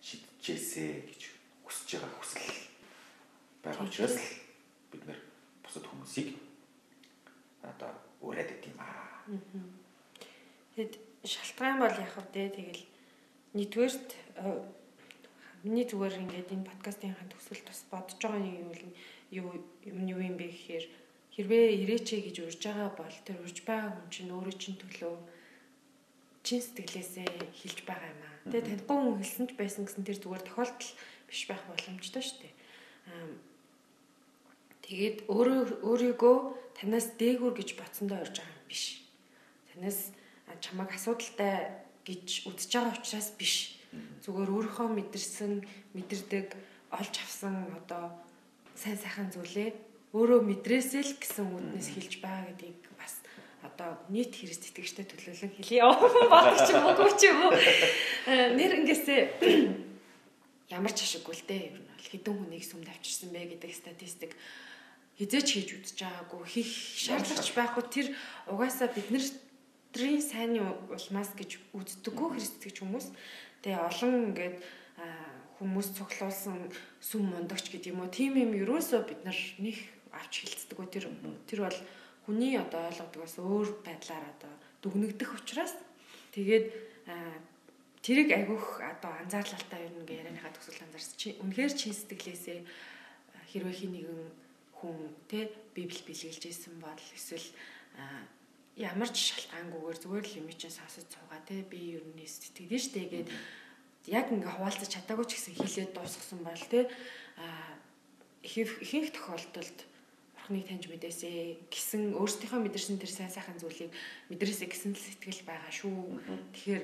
[0.02, 1.22] шидчихээсэ гэж
[1.66, 2.48] хүсэж байгаа хүсэл
[3.62, 4.30] байгаа учраас л
[4.92, 5.20] бид нэр
[5.62, 6.30] бусад хүмүүсийг
[7.62, 9.26] одоо ураад идэм аа.
[10.74, 10.94] Тэгэд
[11.26, 12.84] шалтгаан бол яг хав дээ тэгэл
[13.58, 14.10] нэгдүгээрт
[15.66, 18.70] миний зүгээр ингээд энэ подкастын хан төсөл бас бодож байгаа нэг юм
[19.34, 19.50] юу
[19.90, 20.86] юу юм бэ гэхээр
[21.34, 25.14] хэрвээ ирээчээ гэж урьж байгаа бол тэр урьж байгаа хүн чинь өөрөө чинь төлөө
[26.46, 28.36] чин сэтгэлээсээ хэлж байгаа юм аа.
[28.46, 30.92] Тэгээ танихгүй хүн хэлсэн ч байсан гэсэн тэр зүгээр тохиолдол
[31.26, 32.54] биш байх боломжтой шүү дээ.
[34.86, 36.38] Тэгээд өөрөө өөрийгөө
[36.78, 38.84] танаас дээгүр гэж бодсондоо урьж байгаа юм биш.
[39.74, 40.00] Танаас
[40.62, 41.72] чамайг асуудалтай
[42.06, 43.56] гэж үзэж байгаа учраас биш.
[44.24, 45.54] Зүгээр өөрийнхөө мэдэрсэн,
[45.96, 46.48] мэдэрдэг,
[46.92, 48.12] олж авсан одоо
[48.76, 49.72] сайн сайхан зүйлээ
[50.16, 53.20] өөрөө мэдрээсээ л гэсэн үднээс хэлж байгаа гэдгийг бас
[53.64, 55.84] одоо нийт хэрэгс итгэжтэй төлөөлөн хэлье.
[56.32, 57.54] Бодох ч юм уу, ч юм уу.
[58.32, 59.22] Э, нэр ингэсээ
[60.76, 61.64] ямар ч ашиггүй л дээ.
[61.72, 64.32] Ер нь бол хэдэн хүнийг сүмд авчирсан бэ гэдэг статистик
[65.20, 68.08] хизээч хийж үзэж байгаагүй хийх шаардлагач байхгүй тэр
[68.52, 69.24] угаасаа бид нэр
[69.96, 70.60] өдрийн сайнны
[70.92, 73.16] улмаас гэж үздэггүй христч хүмүүс
[73.64, 74.60] тэгээ олон ингээд
[75.56, 76.68] хүмүүс цуглуулсан
[77.00, 79.80] сүм мондогч гэдэг юм уу тийм юм ерөөсөө бид нар них
[80.12, 81.08] авч хилцдэг үү тэр
[81.48, 81.80] тэр бол
[82.28, 84.52] хүний одоо ойлгодгоос өөр байдлаар одоо
[84.84, 85.72] дүгнэгдэх учраас
[86.36, 86.66] тэгээд
[88.04, 92.60] тэрийг айгүйх одоо анзаарлалтай юу нэг ярианыхаа төгсөл анзаарч чи үнэхээр чин сэтгэлээсээ
[93.48, 94.28] хэрвээ хий нэгэн
[94.76, 94.98] хүн
[95.32, 97.48] те библ бэлгэлж исэн бол эсвэл
[98.76, 103.08] ямар ч шалтгаангүйгээр зүгээр л юм чинь сонсож цугаа те би ер нь сэтгэдэж штэ
[103.08, 103.30] гээд
[104.12, 106.92] яг ингээ хуваалцаж чадаагүй ч гэсэн хилээд дуусгасан бол те
[108.44, 109.80] ихэнх тохиолдолд
[110.36, 113.96] бурхныг таньж мэдээсэй гэсэн өөрсдийнхөө мэдэрсэн тэр сайн сайхан зүйлийг
[114.30, 116.22] мэдрээсэй гэсэн л сэтгэл байгаа шүү.
[116.54, 116.84] Тэгэхээр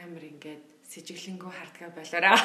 [0.00, 2.38] амар ингээд сэжиглэнгүү хардгаа болоораа.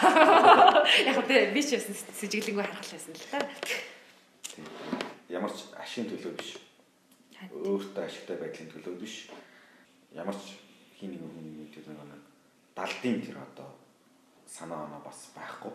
[1.08, 3.39] Яг тэ би ч ясан сэжиглэнгүү харахлаасан л та.
[5.32, 6.66] Ямар ч ашийн төлөө биш
[7.52, 9.30] өөртөө ашигтай байдлын төлөө биш.
[10.14, 10.58] Ямар ч
[10.98, 12.22] хин нэг хүний тэр нэг
[12.74, 13.70] далдын тэр одоо
[14.46, 15.74] санаа оноо бас байхгүй.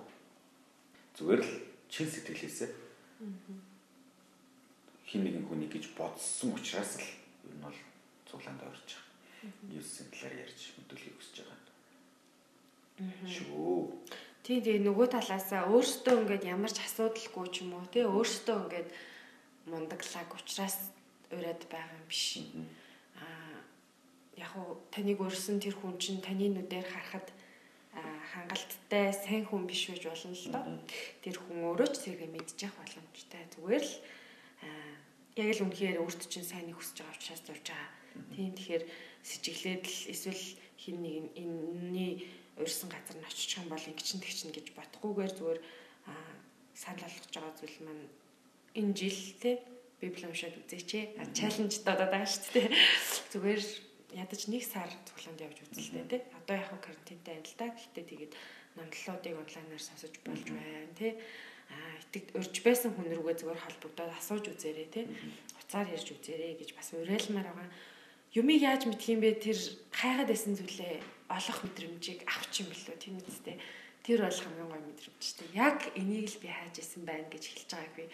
[1.17, 1.53] Зүгээр л
[1.93, 2.71] чин сэтгэлээсээ
[5.07, 7.07] хин нэгэн хүний гэж бодсон учраас л
[7.47, 7.79] ер нь бол
[8.27, 9.77] цуглаанд орж байгаа.
[9.77, 11.71] Юусын талаар ярьж мэдүүлэхийг хүсэж байгаа.
[13.29, 13.93] Шүү.
[14.43, 18.89] Тий, тий нөгөө талаасаа өөртөө ингээд ямар ч асуудалгүй ч юм уу тий өөртөө ингээд
[19.71, 20.91] мундаглаг учраас
[21.37, 22.45] ураад байгаа юм биш.
[23.18, 23.59] Аа
[24.37, 27.28] яг уу таныг өрсөн тэр хүн чинь таны нүдээр харахад
[28.33, 30.64] хангалттай сайн хүн биш байж болно л доо.
[31.20, 33.45] Тэр хүн өөрөө ч зэрэг мэдчих боломжтой.
[33.53, 33.95] Зүгээр л
[35.37, 37.91] яг л үнэхээр өөрт чинь сайныг хүсэж байгаа учраас зорж байгаа.
[38.33, 38.85] Тийм тэгэхээр
[39.24, 40.45] сэжиглээд л эсвэл
[40.80, 42.12] хин нэг энэний
[42.57, 45.61] урьсан газар нь очиж юм бол ингэчин тэгчин гэж бодохгүйгээр зүгээр
[46.76, 48.05] санал болгож байгаа зүйл маань
[48.76, 49.51] энэ жил те
[50.03, 51.07] библи уншаад үзээч ээ.
[51.30, 52.68] Чаленж додоод байгаа шүү дээ.
[53.30, 53.62] Зүгээр
[54.18, 56.20] ядаж нэг сар цуглаанд явж үзэлтэй тий.
[56.34, 57.66] Одоо яг карантинтай байна л да.
[57.70, 58.32] Гэхдээ тэгээд
[58.74, 61.14] номлолуудыг онлайнаар сонсож болж байна тий.
[61.70, 65.07] Аа итгэд урьж байсан хүн рүүгээ зүгээр холбогдоод асууж үзээрэй тий.
[65.62, 67.70] Уцаар ярьж үзээрэй гэж бас уриалмаар байгаа.
[68.34, 69.38] Юмыг яаж мэдх юм бэ?
[69.38, 69.59] Тэр
[69.94, 70.98] хайгаад байсан зүйлээ
[71.30, 73.57] олох мэдрэмжийг авч юм бэлөө тийм үстэй.
[74.03, 75.57] Тэр бол хамгийн гой мэдрэмж шүү дээ.
[75.62, 78.05] Яг энийг л би хайж исэн байна гэж хэлж байгааг би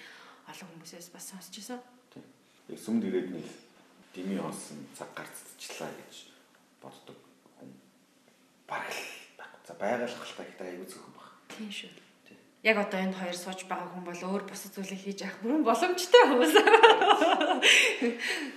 [0.49, 1.81] олон хүмүүсээс бас сонсч байсан.
[2.13, 2.25] Тийм.
[2.75, 3.47] Сүмд ирээд нэг
[4.15, 6.15] дими онсон цаг гарцчлаа гэж
[6.83, 7.19] боддог
[7.61, 7.71] хүн
[8.67, 9.05] бараг л
[9.39, 9.61] байхгүй.
[9.69, 11.29] За байгалахалтай ихтэй аюу зөвхөн баг.
[11.53, 12.09] Тийм шүү.
[12.67, 16.23] Яг одоо энд хоёр сууж байгаа хүн бол өөр бусад зүйлийг хийж авах бүрэн боломжтой
[16.27, 16.55] хүмүүс.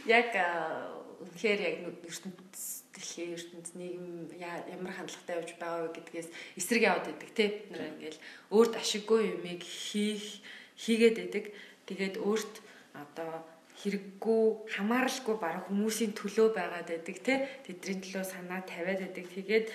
[0.10, 0.34] Яг
[1.22, 1.76] үнэхээр яг
[2.10, 2.40] ертөнд
[2.98, 4.10] дэлхийн ертөнд нийгэм
[4.42, 7.54] ямар хандлагатай явж байгаа вэ гэдгээс эсрэг яваад байдаг тийм.
[7.78, 8.20] Ингээл
[8.50, 10.42] өөрт ашиггүй юмыг хийх
[10.82, 11.46] хийгээд байдаг.
[11.92, 12.54] Тэгээд өөрт
[12.96, 13.44] одоо
[13.84, 17.34] хэрэггүй хамааралгүй бараг хүмүүсийн төлөө байгаад байдаг те?
[17.68, 19.28] Тэдний төлөө санаа тавиад байдаг.
[19.28, 19.68] Тэгээд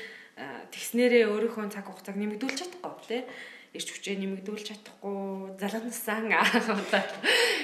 [0.73, 3.19] тэгснэрээ өөрийнхөө цаг хугацааг нэмэгдүүлж чадахгүй те?
[3.77, 6.33] Ирч хүчээ нэмэгдүүлж чадахгүй залгаснасан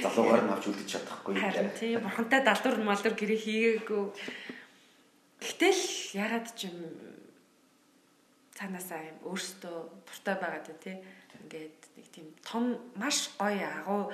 [0.05, 4.05] залуугаар нь авч үлдэж чадахгүй харин тийм бурхантай далдуур малдуур гэрээ хийгээгүй.
[5.41, 5.83] Гэтэл
[6.17, 6.77] ягаад ч юм
[8.57, 10.93] цаанаасаа юм өөртөө дуртай байгаад байна те?
[11.43, 12.65] Ингээд нэг тийм том
[12.97, 14.13] маш гоё агуу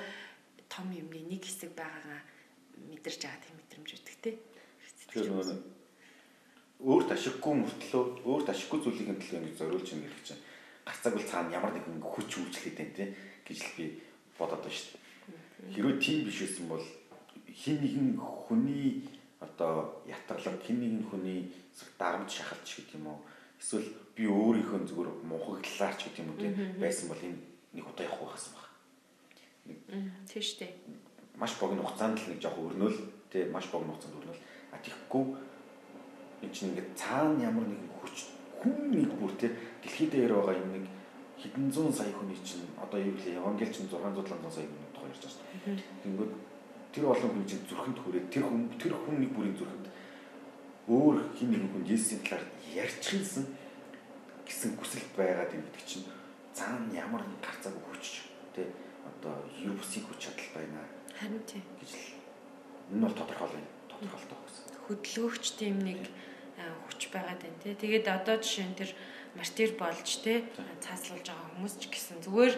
[0.69, 2.21] том юмны нэг хэсэг байгаагаа
[2.87, 4.31] мэдэрч байгаа тийм мэдрэмж өгдөг те.
[5.09, 5.79] Тэгэхээр
[6.79, 10.43] өөрт ашиггүй мөртлөө өөрт ашиггүй зүйлийн төлөө ингэ зориулж ингэ гэх чинь
[10.87, 13.05] гарцаг бол цаана ямар нэгэн хүч үйлчлээд байна те
[13.43, 13.85] гэж л би
[14.39, 15.73] бодоод байна шүү дээ.
[15.75, 16.85] Хэрвээ тийм биш байсан бол
[17.51, 19.03] хин нэгэн хүний
[19.43, 21.51] одоо ятгалаг хин нэгэн хүний
[21.99, 23.19] дарамт шахалч гэдэг юм уу
[23.59, 26.47] эсвэл би өөрийнхөө зүгээр мухаглалаарч гэдэг юм уу те
[26.79, 27.43] байсан бол энэ
[27.75, 28.68] нэг удаа явах байсан баг.
[30.29, 30.73] Тийм шүү дээ.
[31.39, 32.97] Маш богино хугацаанд л нэг жоох өрнөөл
[33.31, 34.43] тий маш богино хугацаанд өрнөөл.
[34.73, 35.23] А тэгэхгүй
[36.43, 38.17] энэ чинь ингээд цаана ямар нэгэн хүч
[38.59, 39.51] хүн нэг бүр тий
[39.83, 40.85] дэлхийд дээр байгаа юм нэг
[41.39, 45.09] хэдэн зуун сая хүний чинь одоо юу гэлээ евангел чинь 600 700 сая хүний тухай
[45.09, 45.81] ярьж байна.
[46.03, 46.31] Тэнгүүд
[46.91, 49.87] тэр олон хүн чинь зүрхэнд хүрээд тэр хүн тэр хүн нэг бүрийн зүрхэнд
[50.89, 53.45] өөр хин нэгэн хүн Есүсийн талаар ярьчихсан
[54.43, 56.05] гэсэн хүсэлт байгаад юм гэдэг чинь
[56.57, 58.25] цаана ямар нэг гарцааг хүчж
[58.57, 58.67] тий
[59.09, 60.81] одоо юу бүсийг хүч чадал байна.
[61.17, 61.65] Харин тийм.
[61.81, 63.69] гэж л энэ бол тодорхой байна.
[63.89, 64.65] Тодорхойлтой гэсэн.
[64.85, 66.01] Хөдөлгөөгч тийм нэг
[66.87, 67.75] хүч байгаад байна тий.
[67.75, 68.91] Тэгээд одоо жишээ нь тэр
[69.35, 70.43] мартир болж тий
[70.81, 72.53] цааслуулж байгаа хүмүүс ч гэсэн зүгээр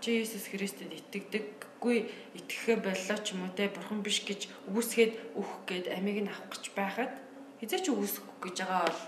[0.00, 1.98] чи Иесус Христэд итгэдэггүй
[2.38, 6.50] итгэхэ боллоо ч юм уу те бурхан биш гэж үгүйсгээд өөх гээд амийг нь авах
[6.50, 7.12] гэж байхад
[7.60, 9.02] хизээч үгүйсэхгүй гэж байгаа бол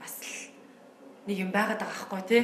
[0.00, 0.14] бас
[1.28, 2.38] нэг юм байгаад байгаа байхгүй те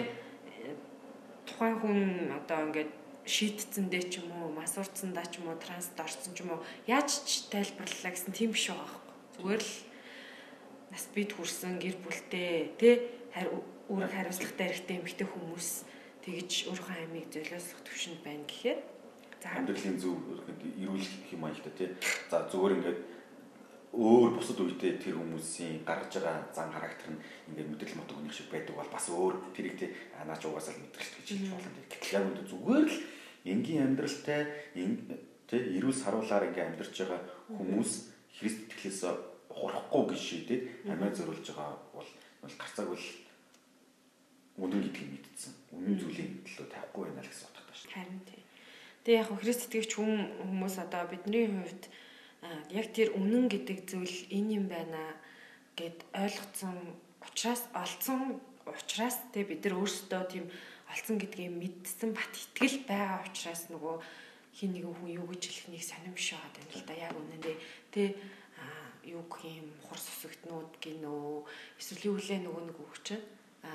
[1.49, 2.01] тухайн хүн
[2.39, 2.91] одоо ингээд
[3.27, 7.47] шийтцэндээ ч юм уу, масуурцсандаа ч юм уу, транст орсон ч юм уу, яаж ч
[7.53, 9.15] тайлбарлалаа гэсэн тийм биш байгаа байхгүй.
[9.39, 9.73] Зүгээр л
[10.93, 12.95] нас бид хүрсэн гэр бүлтэй тий
[13.89, 15.69] үүрэг хариуцлагатай эрхтэй эмэгтэй хүмүүс
[16.21, 18.81] тэгж өөрийнхөө амийг золиослох төвшөнд байна гэхээр
[19.43, 20.17] амьдралын зөв
[20.79, 21.89] эрүүл хэм маягтай тий.
[22.31, 23.01] За зүгээр ингээд
[23.93, 27.21] өөр бусад үедээ тэр хүмүүсийн гаргаж байгаа зан характер нь
[27.53, 31.29] ингээд мэдрэл мотог хүнийх шиг байдаг бол бас өөр тэрийг тий анаач угаасаа мэдрэлт гэж
[31.29, 31.81] хэлж болно.
[31.93, 32.97] Гэтэл яг үүнд зүгээр л
[33.45, 37.21] энгийн амьдралтай тий эрүүл саруулаар ингээд амьдарч байгаа
[37.53, 37.93] хүмүүс
[38.33, 39.01] Христ итгэлээс
[39.53, 42.09] хурахгүй гэж шийдээд амиа зориулж байгаа бол
[42.57, 43.07] гарцааг бол
[44.63, 45.53] үнэн гэдгийг мэдсэн.
[45.77, 47.91] Үнэн зүйлийн төлөө тавихгүй байна л гэсэн утгатай шүү.
[47.93, 48.41] Харин тий.
[49.05, 51.85] Тэгээ яг Христ итгэгч хүмүүс одоо бидний хувьд
[52.73, 55.03] яг тэр үнэн гэдэг зүйл энэ юм байна
[55.77, 56.77] гэд ойлгоцсон
[57.21, 60.45] учраас олцсон учраас те бид нар өөрсдөө тийм
[60.93, 63.97] олцсон гэдгийг мэдсэн бат итгэл байгаа учраас нөгөө
[64.53, 66.95] хин нэгэн хүн юу гэж хэлэхнийг сонирмшоод байна л да.
[66.95, 67.57] Яг үнэндээ
[67.89, 68.03] те
[69.09, 71.43] юу юм хор сүсэгтнүүд гинөө
[71.81, 73.25] эсвэл юу лээ нөгөө нэг чинь
[73.67, 73.73] а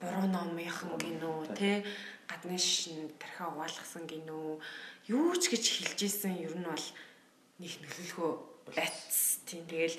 [0.00, 1.84] буруу номынхан гинөө те
[2.26, 4.58] гадны шин тархаа угаалгасан гинөө.
[5.12, 6.86] Юу ч гэж хэлж исэн ер нь бол
[7.62, 8.30] нэг нөлөөлөхөө
[8.74, 9.38] байц.
[9.46, 9.96] Тийм тэгэл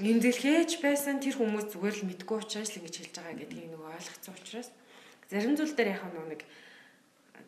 [0.00, 4.34] имзэглэхэж байсан тэр хүмүүс зүгээр л мэдгүй учраас л ингэж хэлж байгаа гэдгийг нөгөө ойлгоцсон
[4.36, 4.68] учраас
[5.30, 6.42] зарим зүйл дээр яг нэг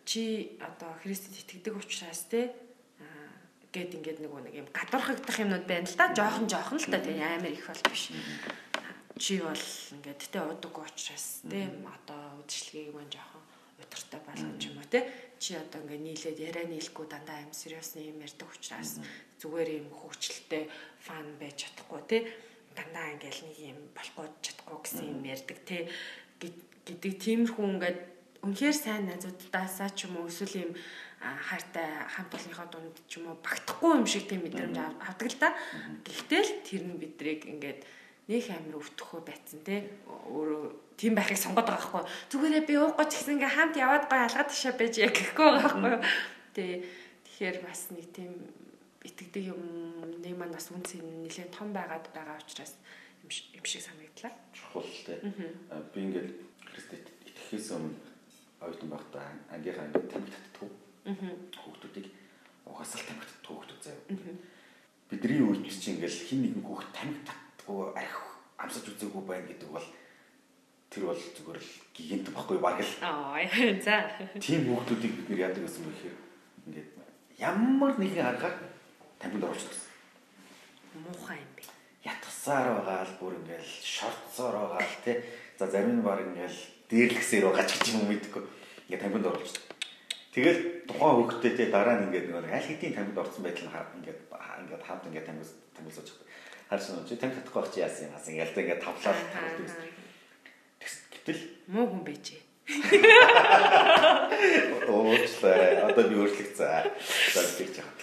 [0.07, 2.55] чи одоо Христэд итгэдэг учраас те
[3.73, 6.13] гэд ингээд нөгөө нэг юм гадуурхагдах юмнууд байна л да.
[6.13, 8.13] Жоохон жоохон л та тийм амар их бол биш.
[9.17, 9.65] Чи бол
[9.97, 13.43] ингээд те удаг учраас те одоо үдшилгээг маань жоохон
[13.81, 15.09] утгартай болгож юм уу те.
[15.41, 19.01] Чи одоо ингээ нийлээд яриа нийлэхгүй дандаа аим сериусны юм ярьдаг учраас
[19.41, 20.69] зүгээр юм хөвчлөлтэй
[21.01, 22.19] фан байж чадахгүй те.
[22.77, 25.89] Дандаа ингээл нэг юм болохгүй чадахгүй гэсэн юм ярьдаг те
[26.87, 27.99] гэдэг тиймэрхүү ингээд
[28.43, 30.73] үнэхээр сайн найзуудаасаа ч юм уу эсвэл юм
[31.23, 35.55] хайртай хамт олонныхоо дунд ч юм уу багтахгүй юм шиг тийм мэдрэмж авдаг л та.
[36.03, 37.81] Гэхдээ л тэр нь бидрийг ингээд
[38.27, 39.87] нөх амир өвтөхөө байцсан те.
[40.11, 42.03] Өөрөө тийм байхыг сонгоод байгаа байхгүй.
[42.35, 45.63] Зүгээрээ би уух гэж гэсэн ингээ хамт яваад гой алгаад ташаа байж яг гэхгүй байгаа
[45.63, 45.95] байхгүй
[46.59, 46.73] тий.
[47.27, 48.33] Тэгэхээр бас нэг тийм
[49.07, 49.63] итгэдэг юм
[50.19, 52.75] нэг маань бас үнц нэлээд том байгаад байгаа учраас
[53.23, 54.35] юм шиг санагдлаа.
[54.55, 55.19] Чухал те.
[55.95, 56.31] Би ингээд
[56.73, 58.01] Христэд итгэхээс өмнө
[58.65, 60.71] оюутан байхдаа ангийнхаа ингээд тамхи татдаг
[61.61, 62.09] хүүхдүүдийг
[62.65, 64.01] угаасаа тамхи татдаг хүүхдүүд заяа
[65.13, 68.19] бидний үед чинь ингээл хин нэгэн хүүхд тамхи татдаггүй арх
[68.57, 69.89] амсаж үзээгүй байна гэдэг бол
[70.93, 72.95] тэр бол зүгээр л гигэнт баггүй баг л.
[73.05, 73.41] Аа
[73.85, 73.97] за.
[74.41, 76.19] Тийм хүүхдүүдийг бид нэр яадаг гэсэн мэхээр
[76.69, 76.89] ингээд
[77.41, 78.57] ямар нэгэн аргаар
[79.21, 79.89] тамхинд оруулж гэсэн.
[81.01, 81.63] Муухай юм бэ.
[82.05, 85.17] Ятгасаар байгаа л бүр ингээд шортсоор байгаа л тий.
[85.59, 86.57] За зарим нь баг ингээд
[86.89, 88.43] дээрлэхсээр байгаа ч гэж юм мэдгүй.
[88.89, 89.57] Ингээд тамхинд оруулж.
[90.33, 94.21] Тэгэл тухайн хүүхдээ тий дараа нь ингээд нэг аль хэдийн тамхинд орсон байдал нь ингээд
[94.65, 96.29] ингээд хавд ингээд тамхинд сууж байгаа.
[96.73, 100.01] Харсан уу чи тамхи татахгүй байх чи яасан юм хас ингээд ингээд тавлаад тавлаад
[101.23, 102.43] Гэтэл муу хүн байжээ.
[104.91, 105.87] Уучлаа.
[105.87, 106.83] Одоо би өөрчлөгцөө.
[107.31, 107.95] За гэж яах.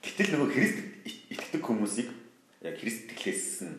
[0.00, 0.80] Гэтэл нөгөө Христ
[1.28, 2.08] итгэдэг хүмүүсийг
[2.64, 3.76] яг Христ итгэлээс нь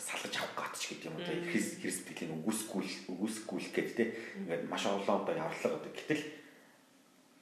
[0.00, 4.04] салгаж авах гатч гэдэг юм те Христ Христ итгэлийн үгүйсгүүл үгүйсгүүлэх гэдэг те
[4.44, 6.24] ингээд маш олон одоо яварлага одоо гэтэл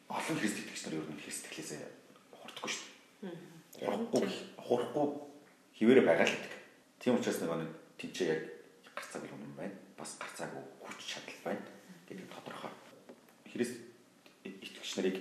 [0.08, 1.82] олон Христ итгэгч нар ер нь Христ итгэлээс
[2.30, 2.86] хурдгүй шүү
[3.26, 3.36] дээ.
[3.82, 4.22] Хурахгүй
[4.62, 5.06] хурахгүй
[5.74, 6.54] хിവэрэ байгаа л гэдэг.
[7.02, 8.42] Тийм учраас нэг тэнцээ яг
[8.94, 11.62] гарцааг үнэн байна бас гарцаагүй хүч чадал байна
[12.06, 12.72] гэдэг тодорхой.
[13.50, 13.74] Христ
[14.46, 15.16] итгэгч нарыг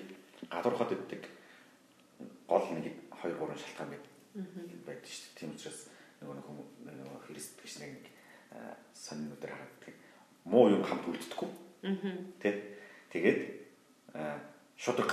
[0.53, 1.23] гадуурхад иддэг
[2.45, 5.37] гол нэг 2 3 шалтгаан байдаг шүү дээ.
[5.39, 5.89] Тийм учраас
[6.23, 6.55] нөгөө
[6.87, 8.05] нэг нөгөө Христ нарыг нэг
[8.93, 9.73] сонин өдөр хараад
[10.45, 11.49] муу юм хамт үлддэггүй.
[12.39, 12.51] Тэ.
[13.11, 13.41] Тэгээд
[14.77, 15.11] шудраг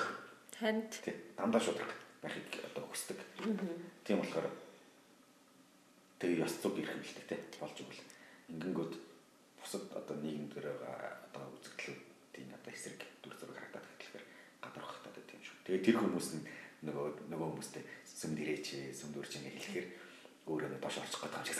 [0.51, 1.91] танд тий дандаа шудраг
[2.23, 3.19] байхыг одоо хүсдэг.
[4.05, 4.49] Тийм болохоор
[6.21, 8.05] тэгээ ёс зүг ирэх юм л тэ болж игэл
[8.51, 8.95] ингэнгүүт
[9.63, 14.25] бусад одоо нийгэм дээр байгаа одоо үзэгдлүүдийн одоо эсрэг дүр зураг харагдаад тэгэхээр
[14.61, 15.57] гадарх хатаад юм шүү.
[15.65, 16.45] Тэгээд тэр хүмүүс нь
[16.85, 19.89] нөгөө нөгөө хүмүүстэй сүм дэрээч сүм дөрч ингэ хэлэхээр
[20.47, 21.59] өөрөө доош орчих байгаа юм шиг.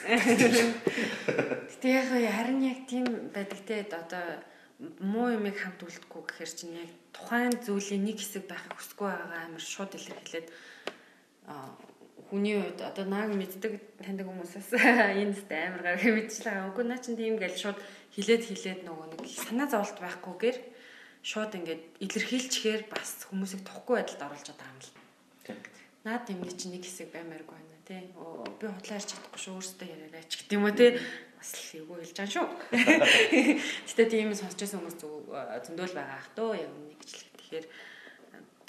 [1.71, 4.25] Гэтэ яг харин яг тийм байдаг те одоо
[5.01, 9.61] муу юмыг хамт үлдэхгүй гэхээр чинь яг тухайн зүйлийн нэг хэсэг байхыг хүсэхгүй байгаа амар
[9.61, 10.49] шууд илэрхийлээд
[12.33, 14.73] хүний үед одоо нааг мэддэг таньдаг хүмүүсээс
[15.21, 16.71] энэ зүт амар гарах мэдчихлээ.
[16.73, 17.79] Үгүй наа чин тийм гэж шууд
[18.17, 20.59] хилээд хилээд нөгөө нэг санаа зовлт байхгүйгээр
[21.27, 24.95] шууд ингээд илэрхийлчихээр бас хүмүүсийг тухгүй байдалд оруулж байгаа юм л.
[26.07, 28.07] Наад юмний чинь нэг хэсэг баймааргүй байна тий.
[28.61, 30.95] Би худлаа ярьж чадахгүй шүү өөртөө яриач гэдэг юм уу тий.
[31.35, 32.47] Бас л эвгүй хэлж байгаа шүү.
[33.91, 37.27] Гэтэ тийм сонсч байсан хүмүүс зөндөл байгаа ах төө яг нэг ч л.
[37.35, 37.67] Тэгэхээр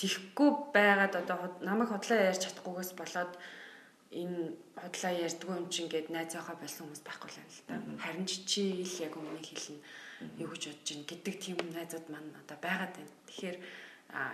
[0.01, 3.33] тихгүй байгаад одоо намайг худлаа ярьж чадахгүйгээс болоод
[4.09, 7.75] энэ худлаа ярьдгүй юм чинь гээд найзаахаа болсон хүмүүс байхгүй л юм л та.
[8.01, 9.79] Харин чи ил яг өмнө хэлнэ
[10.41, 13.13] юу гэж бодож байна гэдэг тийм найзууд маань одоо байгаад байна.
[13.29, 13.57] Тэгэхээр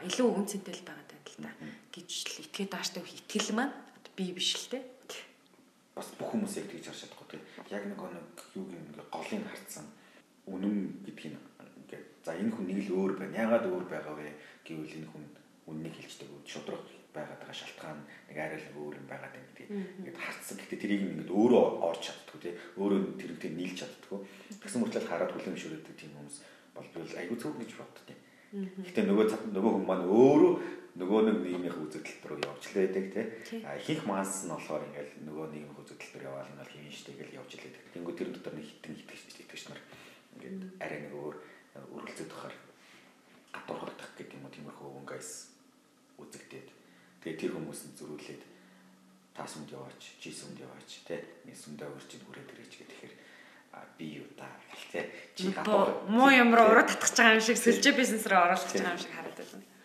[0.07, 1.51] илүү үн цэнтэй л байгаа тань л та
[1.93, 3.75] гэж л итгээд дааштай итгэл маань
[4.17, 4.79] би биш л те
[5.95, 8.25] бас бүх хүмүүс яг тэгж харж чадахгүй тийм яг нэг нэг
[8.57, 9.85] юуг ингээ голыг харцсан
[10.49, 14.29] үнэн гэдгийг ингээ за энэ хүн нэг л өөр байна ягаад өөр байгаа вэ
[14.65, 15.25] гэвэл энэ хүн
[15.67, 16.81] үннийг хэлждэг шудраг
[17.17, 17.99] байгаад байгаа шалтгаан
[18.29, 19.67] нэг арай л өөр юм байгаад байна гэдэг.
[19.99, 20.55] Ингээд харцсан.
[20.61, 22.53] Гэхдээ тэрийг ингээд өөрөө орж чаддгүй тий.
[22.77, 24.19] Өөрөө тэрнтэй нийлж чаддгүй.
[24.61, 26.37] Тэгсэн мөртлөө хараад хүлэмжшүүрээд тийм хүмүүс
[26.77, 28.19] бол би бол айгүй зөв гэж боддیں۔
[28.85, 30.53] Гэхдээ нөгөө нөгөө хүмүүс маань өөрөө
[30.97, 33.61] нөгөө нэг нийгмийн үзэгдэл рүү явж л байдаг тий.
[33.61, 37.29] А ихэнх манс нь болохоор ингээд нөгөө нийгмийн үзэгдэл рүү яваал нь хийн штэ гэж
[37.37, 37.83] явж л байдаг.
[37.93, 39.81] Тэнгүү тэр дотор нэг хитэн итгэж итгэж нар
[40.41, 41.35] ингээд арай нэг өөр
[41.93, 42.55] өрөлцөд тахаар
[43.53, 45.29] гадуурхагдах гэдэг юм уу тиймэрхүү өнгөс
[46.17, 46.67] үзэгдээд
[47.21, 48.43] тэгээ тэр хүмүүс нь зөрүүлээд
[49.37, 51.21] та сүмд яваач, чи сүмд яваач те.
[51.45, 53.15] Нэг сүмдээ өрчөд хүрээд ирээч гэх тэгэхээр
[54.01, 54.49] би юу та
[54.89, 55.13] те.
[55.37, 58.97] Чи гадуур муу юм руу уруу татгах байгаа юм шиг сэлжээ бизнес рүү оруулах байгаа
[58.97, 59.76] юм шиг харагдаад байна.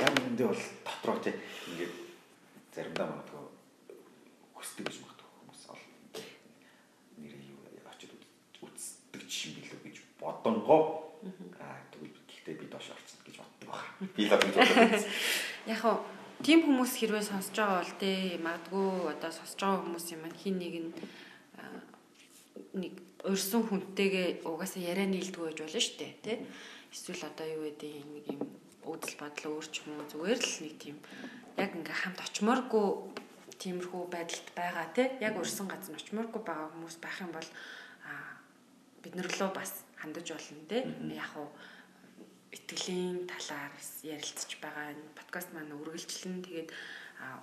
[0.00, 1.32] Яг үүндээ бол дотроо те
[1.70, 1.94] ингээд
[2.74, 3.44] заримдаа магадгүй
[4.54, 5.82] хүсдэг гэж магадгүй хүмүүс ол.
[7.20, 7.58] Нэрээ юу
[7.88, 8.10] очиж
[8.60, 10.80] үздэг чинь билүү гэж бодонгоо
[11.60, 14.12] аа тэгвэл гэхдээ би доош орчихно гэж боддог байна.
[14.16, 15.04] Би л гэж боддог.
[15.74, 20.40] Яг нь тийм хүмүүс хэрвээ сонсож байгаа бол те магадгүй одоо сонсож байгаа хүмүүсийн маань
[20.40, 20.90] хин нэг нь
[22.80, 22.94] нэг
[23.28, 26.32] урьсан хүнтэйгээ угаасаа яриа нийлдэг байж болно шүү дээ те
[26.88, 28.40] эсвэл одоо юу гэдэг нэг юм
[28.84, 30.96] үүдэл бодол өөр ч юм уу зүгээр л нэг тийм
[31.60, 32.88] яг ингээ хамт очимооргүй
[33.60, 35.04] тиймэрхүү байдалд байгаа те.
[35.20, 37.48] Яг урьсан газар очимооргүй байгаа хүмүүс байх юм бол
[39.04, 40.78] бид нар лөө бас хандаж болно те.
[41.12, 41.48] Яг уу
[42.56, 43.72] итгэлийн талаар
[44.02, 44.96] ярилцж байгаа.
[44.96, 46.40] Энэ подкаст маань үргэлжлэн.
[46.40, 46.70] Тэгээд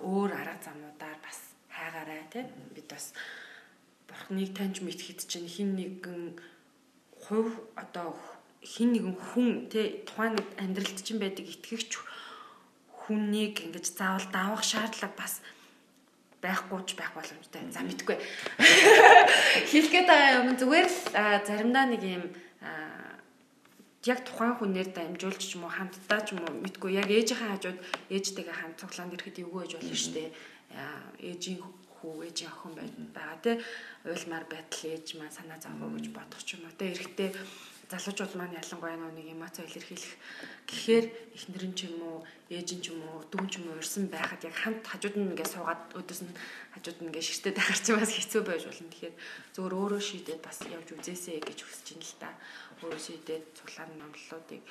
[0.02, 2.50] өөр арга замуудаар бас хайгаарай те.
[2.74, 3.14] Бид бас
[4.10, 6.34] бурхныг таньж мэдхэд чинь хин нэгэн
[7.14, 8.18] хувь одоо
[8.62, 11.98] хин нэгэн хүн те тухайн амьдралд чинь байдаг итгэгч
[13.08, 15.40] хүнийг ингэж заавал давах шаардлага бас
[16.42, 17.66] байхгүй ч байх боломжтой.
[17.74, 18.16] За мэдгүй.
[19.70, 20.98] Хэлэх гээд байгаа юм зүгээр л
[21.46, 22.24] заримдаа нэг юм
[24.06, 27.78] яг тухайн хүнээр дамжуулж ч юм уу хамтдаа ч юм уу мэдгүй яг ээжийнхээ хажууд
[28.14, 30.30] ээжтэйгээ хамт цуглаанд ирэхэд эвгүй байж болно шүү дээ.
[31.26, 31.58] ээжийн
[31.98, 32.74] хүү ээжийн охин
[33.10, 33.56] байгаа тий
[34.06, 37.30] уйлмаар байтал ээж маань санаа зовхоо гэж бодох ч юм уу тий эрэхтэй
[37.88, 40.12] залуучууд маань ялангуяа нэг эмоц илэрхийлэх
[40.68, 42.20] гэхээр эхнэр нь ч юм уу
[42.52, 45.32] ээж нь ч юм уу дүүн ч юм уу урьсан байхад яг хамт хажууд нь
[45.32, 46.36] ингээд суугаад өдөөс нь
[46.76, 48.92] хажууд нь ингээд шигтэй дахар чи бас хэцүү байж болно.
[48.92, 49.16] Тэгэхээр
[49.56, 52.28] зөвөр өөрөө шийдээд бас явж үзээсэй гэж хүсэж ин л та.
[52.84, 54.62] Өөрөө шийдээд цуглаан номлолуудыг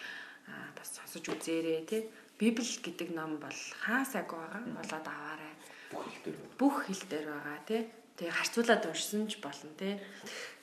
[0.77, 2.01] бас сонсож үзээрэй тий.
[2.37, 5.53] Библи гэдэг ном бол хаа сайгүй байгаа болоод аваарай.
[5.89, 7.81] Бүх хэл дээр бүх хэл дээр байгаа тий.
[8.21, 9.97] Тэгээ харьцуулаад уншсан ч болно тий.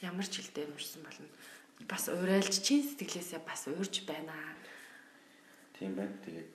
[0.07, 1.27] Ямар ч хэл дээр уншсан болно
[1.83, 4.33] бас уриалж чин сэтгэлээсээ бас уурж байна.
[5.75, 6.15] Тийм байна.
[6.25, 6.55] Тэгээд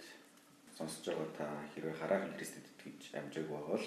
[0.77, 1.45] сонсож байгаа та
[1.75, 3.85] хэрвээ хараахан Христэд итгэж амжаагүй бол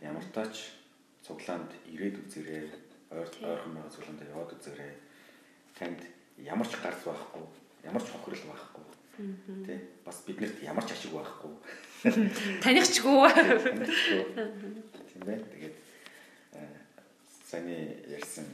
[0.00, 0.78] ямар тач
[1.26, 2.70] цуглаанд ирээд үзээрэй.
[3.10, 4.94] Ойрхон байгаа цуглаанд яваад үзээрэй.
[5.74, 6.00] Танд
[6.38, 7.44] ямар ч гарц байхгүй,
[7.82, 8.84] ямар ч хохирол байхгүй.
[9.66, 9.74] Тэ
[10.06, 11.52] бас биднэрт ямар ч ашиг байхгүй.
[12.62, 13.26] Танихчгүй.
[15.10, 15.44] Тийм байна.
[15.50, 15.76] Тэгээд
[17.48, 18.44] саний ярьсан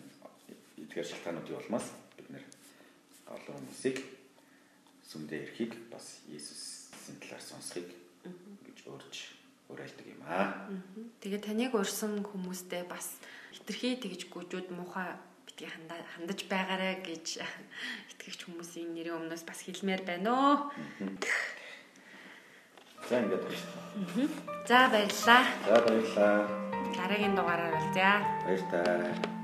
[0.95, 2.45] эдгээр шалтгаануудын улмаас бид нэр
[3.27, 3.99] олон хүмүүсийг
[5.03, 7.91] сүмдээ ирэхийг бас Есүсийн талаар сонсхийг
[8.63, 9.17] гэж өөрч
[9.75, 10.71] уриалдаг юм аа.
[11.19, 13.19] Тэгээ таныг урьсан хүмүүстэй бас
[13.51, 17.43] хитрхи тэгж гүжүүд муухай битгий хандаж байгаарэ гэж
[18.15, 20.55] итгэгч хүмүүсийн нэрийн өмнөөс бас хэлмээр байна оо.
[23.11, 24.31] За ингээд байна.
[24.63, 25.43] За баярлаа.
[25.67, 26.39] За баярлаа.
[26.95, 28.23] Дараагийн дугаараар уулзъя.
[28.47, 29.35] Баяр таа.